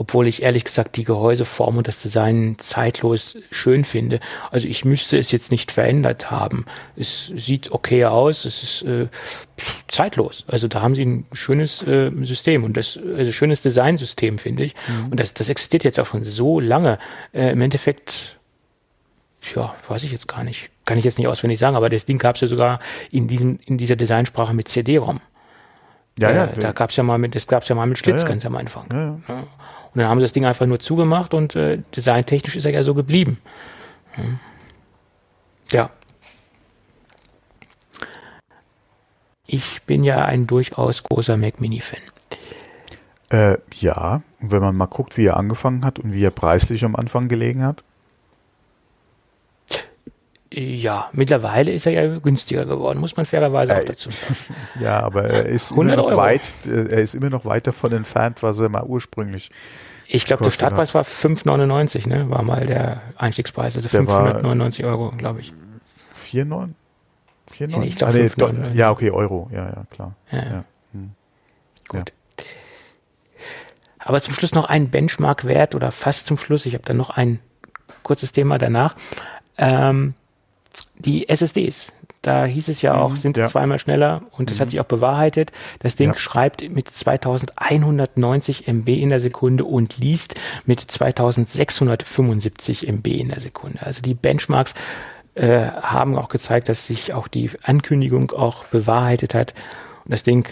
[0.00, 4.18] obwohl ich ehrlich gesagt die Gehäuseform und das Design zeitlos schön finde.
[4.50, 6.64] Also ich müsste es jetzt nicht verändert haben.
[6.96, 9.08] Es sieht okay aus, es ist äh,
[9.88, 10.46] zeitlos.
[10.48, 14.74] Also da haben sie ein schönes äh, System und das also schönes Designsystem finde ich.
[14.88, 15.10] Mhm.
[15.10, 16.98] Und das, das existiert jetzt auch schon so lange.
[17.34, 18.38] Äh, Im Endeffekt
[19.54, 20.70] ja, weiß ich jetzt gar nicht.
[20.86, 22.80] Kann ich jetzt nicht auswendig sagen, aber das Ding gab es ja sogar
[23.10, 25.20] in, diesem, in dieser Designsprache mit CD-ROM.
[26.18, 26.44] Ja, ja.
[26.46, 28.28] Äh, da gab's ja mal mit, das gab's ja mal mit Schlitz ja, ja.
[28.28, 29.20] ganz am Anfang.
[29.28, 29.44] Ja.
[29.92, 32.82] Und dann haben sie das Ding einfach nur zugemacht und äh, designtechnisch ist er ja
[32.82, 33.38] so geblieben.
[35.72, 35.90] Ja.
[39.46, 42.00] Ich bin ja ein durchaus großer Mac Mini-Fan.
[43.30, 46.94] Äh, ja, wenn man mal guckt, wie er angefangen hat und wie er preislich am
[46.96, 47.84] Anfang gelegen hat.
[50.52, 54.54] Ja, mittlerweile ist er ja günstiger geworden, muss man fairerweise auch dazu sagen.
[54.80, 56.16] ja, aber er ist immer noch Euro.
[56.16, 59.50] weit, äh, er ist immer noch weit davon entfernt, was er mal ursprünglich.
[60.08, 62.28] Ich glaube, der Startpreis war 5,99, ne?
[62.30, 65.52] War mal der Einstiegspreis, also 599 Euro, glaube ich.
[66.20, 66.70] 4,9?
[67.56, 67.78] 4,9?
[67.78, 70.16] Nee, ich glaube ah, nee, Ja, okay, Euro, ja, ja, klar.
[70.32, 70.38] Ja.
[70.38, 70.64] ja.
[70.92, 71.10] Hm.
[71.88, 72.12] Gut.
[72.38, 72.44] Ja.
[74.00, 76.66] Aber zum Schluss noch ein Benchmark-Wert oder fast zum Schluss.
[76.66, 77.38] Ich habe dann noch ein
[78.02, 78.96] kurzes Thema danach.
[79.56, 80.14] Ähm,
[81.04, 81.92] die SSDs.
[82.22, 83.46] Da hieß es ja auch, mhm, sind ja.
[83.46, 84.62] zweimal schneller und das mhm.
[84.62, 85.52] hat sich auch bewahrheitet.
[85.78, 86.18] Das Ding ja.
[86.18, 90.34] schreibt mit 2190 MB in der Sekunde und liest
[90.66, 93.78] mit 2675 MB in der Sekunde.
[93.82, 94.74] Also die Benchmarks
[95.34, 99.54] äh, haben auch gezeigt, dass sich auch die Ankündigung auch bewahrheitet hat.
[100.04, 100.46] Und das Ding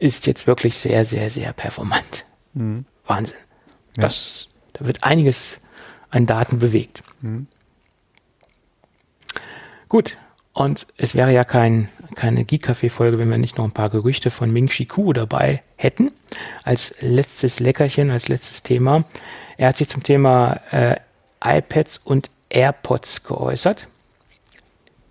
[0.00, 2.24] ist jetzt wirklich sehr, sehr, sehr performant.
[2.54, 2.86] Mhm.
[3.06, 3.38] Wahnsinn.
[3.96, 4.04] Ja.
[4.04, 5.60] Das, da wird einiges
[6.10, 7.02] an Daten bewegt.
[7.20, 7.46] Mhm.
[9.88, 10.18] Gut,
[10.52, 14.52] und es wäre ja kein, keine Geek-Café-Folge, wenn wir nicht noch ein paar Gerüchte von
[14.52, 16.10] Ming Chi Kuo dabei hätten.
[16.64, 19.04] Als letztes Leckerchen, als letztes Thema.
[19.56, 20.96] Er hat sich zum Thema äh,
[21.44, 23.86] iPads und AirPods geäußert.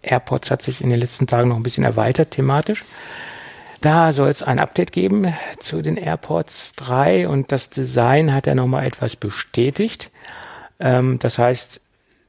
[0.01, 2.83] AirPods hat sich in den letzten Tagen noch ein bisschen erweitert thematisch.
[3.81, 8.55] Da soll es ein Update geben zu den AirPods 3 und das Design hat er
[8.55, 10.11] nochmal etwas bestätigt.
[10.79, 11.79] Ähm, das heißt,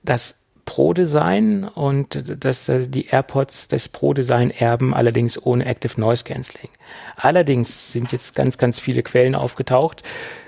[0.03, 0.38] das
[0.69, 6.69] Pro-Design und dass die AirPods das Pro-Design erben, allerdings ohne Active Noise Cancelling.
[7.17, 10.03] Allerdings sind jetzt ganz, ganz viele Quellen aufgetaucht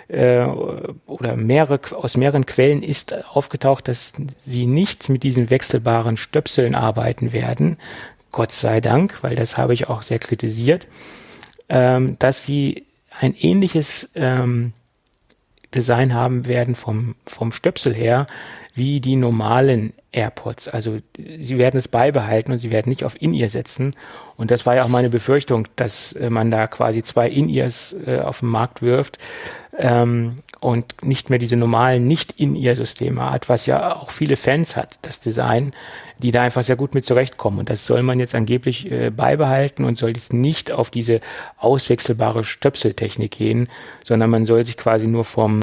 [0.09, 0.45] äh,
[1.07, 7.33] oder mehrere, aus mehreren Quellen ist aufgetaucht, dass sie nicht mit diesen wechselbaren Stöpseln arbeiten
[7.33, 7.79] werden.
[8.31, 10.87] Gott sei Dank, weil das habe ich auch sehr kritisiert,
[11.71, 12.85] ähm, dass sie
[13.19, 14.75] ein ähnliches ähm,
[15.75, 18.27] Design haben werden vom, vom Stöpsel her,
[18.75, 20.69] wie die normalen AirPods.
[20.69, 23.95] Also sie werden es beibehalten und sie werden nicht auf In-Ear setzen.
[24.37, 28.19] Und das war ja auch meine Befürchtung, dass äh, man da quasi zwei In-Ears äh,
[28.21, 29.19] auf den Markt wirft
[29.79, 35.19] ähm, und nicht mehr diese normalen Nicht-In-Ear-Systeme hat, was ja auch viele Fans hat, das
[35.19, 35.73] Design,
[36.19, 37.61] die da einfach sehr gut mit zurechtkommen.
[37.61, 41.21] Und das soll man jetzt angeblich äh, beibehalten und soll jetzt nicht auf diese
[41.57, 43.69] auswechselbare Stöpseltechnik gehen,
[44.05, 45.61] sondern man soll sich quasi nur vom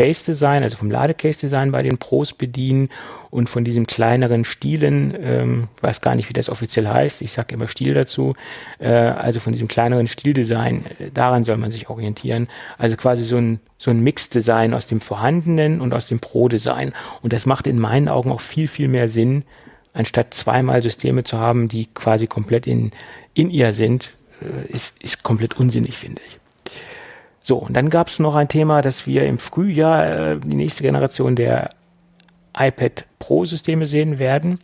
[0.00, 2.88] Case-Design, also vom Ladecase-Design bei den Pros bedienen
[3.28, 7.52] und von diesem kleineren Stielen, ähm, weiß gar nicht, wie das offiziell heißt, ich sage
[7.54, 8.32] immer Stil dazu,
[8.78, 12.48] äh, also von diesem kleineren Stildesign, äh, daran soll man sich orientieren.
[12.78, 16.94] Also quasi so ein, so ein Mix-Design aus dem vorhandenen und aus dem Pro-Design.
[17.20, 19.44] Und das macht in meinen Augen auch viel, viel mehr Sinn,
[19.92, 22.92] anstatt zweimal Systeme zu haben, die quasi komplett in,
[23.34, 26.39] in ihr sind, äh, ist, ist komplett unsinnig, finde ich.
[27.50, 30.84] So, und dann gab es noch ein Thema, dass wir im Frühjahr äh, die nächste
[30.84, 31.70] Generation der
[32.56, 34.60] iPad Pro-Systeme sehen werden.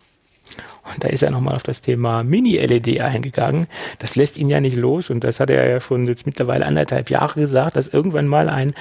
[0.84, 3.66] Und da ist er nochmal auf das Thema Mini-LED eingegangen.
[3.98, 7.10] Das lässt ihn ja nicht los und das hat er ja schon jetzt mittlerweile anderthalb
[7.10, 8.72] Jahre gesagt, dass irgendwann mal ein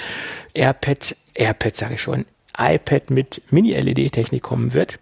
[0.54, 2.26] AirPad, AirPad sage ich schon,
[2.56, 5.00] iPad mit Mini-LED-Technik kommen wird.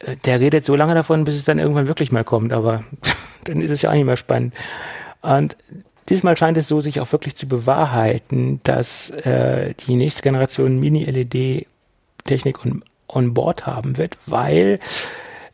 [0.00, 2.84] Äh, der redet so lange davon, bis es dann irgendwann wirklich mal kommt, aber
[3.44, 4.52] dann ist es ja auch nicht mehr spannend.
[5.22, 5.56] Und
[6.10, 12.64] Diesmal scheint es so sich auch wirklich zu bewahrheiten, dass äh, die nächste Generation Mini-LED-Technik
[12.64, 14.80] on, on Board haben wird, weil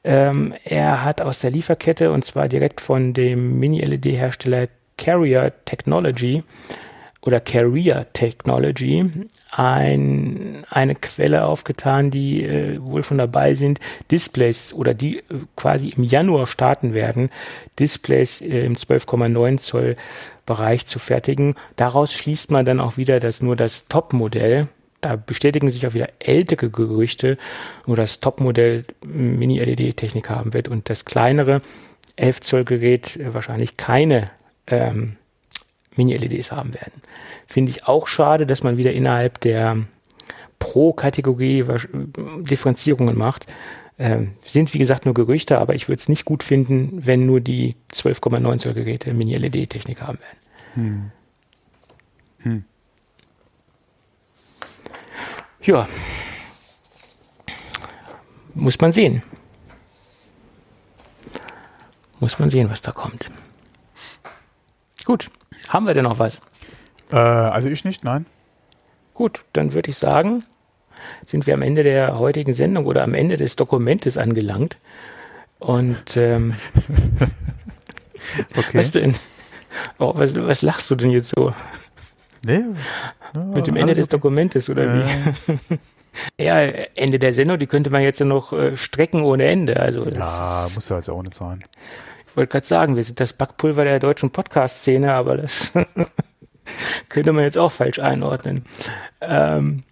[0.03, 6.43] ähm, er hat aus der Lieferkette und zwar direkt von dem Mini-LED-Hersteller Carrier Technology
[7.27, 9.05] oder Carrier Technology
[9.51, 13.81] ein, eine Quelle aufgetan, die äh, wohl schon dabei sind,
[14.11, 15.23] Displays oder die äh,
[15.57, 17.31] quasi im Januar starten werden,
[17.79, 19.97] Displays äh, im 12,9 Zoll
[20.47, 21.57] Bereich zu fertigen.
[21.75, 24.69] Daraus schließt man dann auch wieder, dass nur das Top-Modell,
[25.01, 27.37] da bestätigen sich auch wieder ältere Gerüchte,
[27.87, 31.63] nur das Top-Modell Mini-LED-Technik haben wird und das kleinere
[32.15, 34.27] 11 Zoll Gerät wahrscheinlich keine
[34.69, 35.17] ähm,
[35.97, 37.03] Mini-LEDs haben werden.
[37.47, 39.79] Finde ich auch schade, dass man wieder innerhalb der
[40.59, 41.65] Pro-Kategorie
[42.41, 43.47] Differenzierungen macht.
[43.99, 47.41] Ähm, sind wie gesagt nur Gerüchte, aber ich würde es nicht gut finden, wenn nur
[47.41, 50.39] die 12,9 Zoll Geräte Mini-LED-Technik haben werden.
[50.75, 51.11] Hm.
[52.41, 52.65] Hm.
[55.63, 55.89] Ja.
[58.55, 59.23] Muss man sehen.
[62.21, 63.31] Muss man sehen, was da kommt.
[65.05, 65.31] Gut.
[65.69, 66.41] Haben wir denn noch was?
[67.11, 68.27] Äh, also ich nicht, nein.
[69.15, 70.45] Gut, dann würde ich sagen,
[71.27, 74.79] sind wir am Ende der heutigen Sendung oder am Ende des Dokumentes angelangt.
[75.59, 76.55] Und ähm,
[78.57, 78.79] okay.
[78.79, 79.15] was denn?
[79.99, 81.53] Oh, was, was lachst du denn jetzt so?
[82.45, 82.63] Nee.
[83.35, 85.07] No, Mit dem Ende des Dokumentes oder ja.
[85.47, 85.79] wie?
[86.45, 89.79] ja, Ende der Sendung, die könnte man jetzt ja noch äh, strecken ohne Ende.
[89.81, 91.65] Also ja, muss ja also auch nicht sein.
[92.37, 95.73] Ich wollte gerade sagen, wir sind das Backpulver der deutschen Podcast-Szene, aber das
[97.09, 98.67] könnte man jetzt auch falsch einordnen.
[99.23, 99.85] Ähm,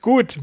[0.00, 0.38] Gut,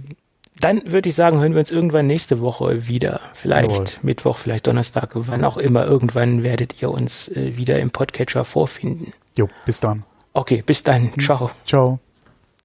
[0.60, 3.22] dann würde ich sagen, hören wir uns irgendwann nächste Woche wieder.
[3.34, 3.86] Vielleicht Jawohl.
[4.02, 5.86] Mittwoch, vielleicht Donnerstag, wann auch immer.
[5.86, 9.14] Irgendwann werdet ihr uns äh, wieder im Podcatcher vorfinden.
[9.38, 10.04] Jo, bis dann.
[10.34, 11.18] Okay, bis dann.
[11.18, 11.50] Ciao.
[11.66, 12.00] Ciao.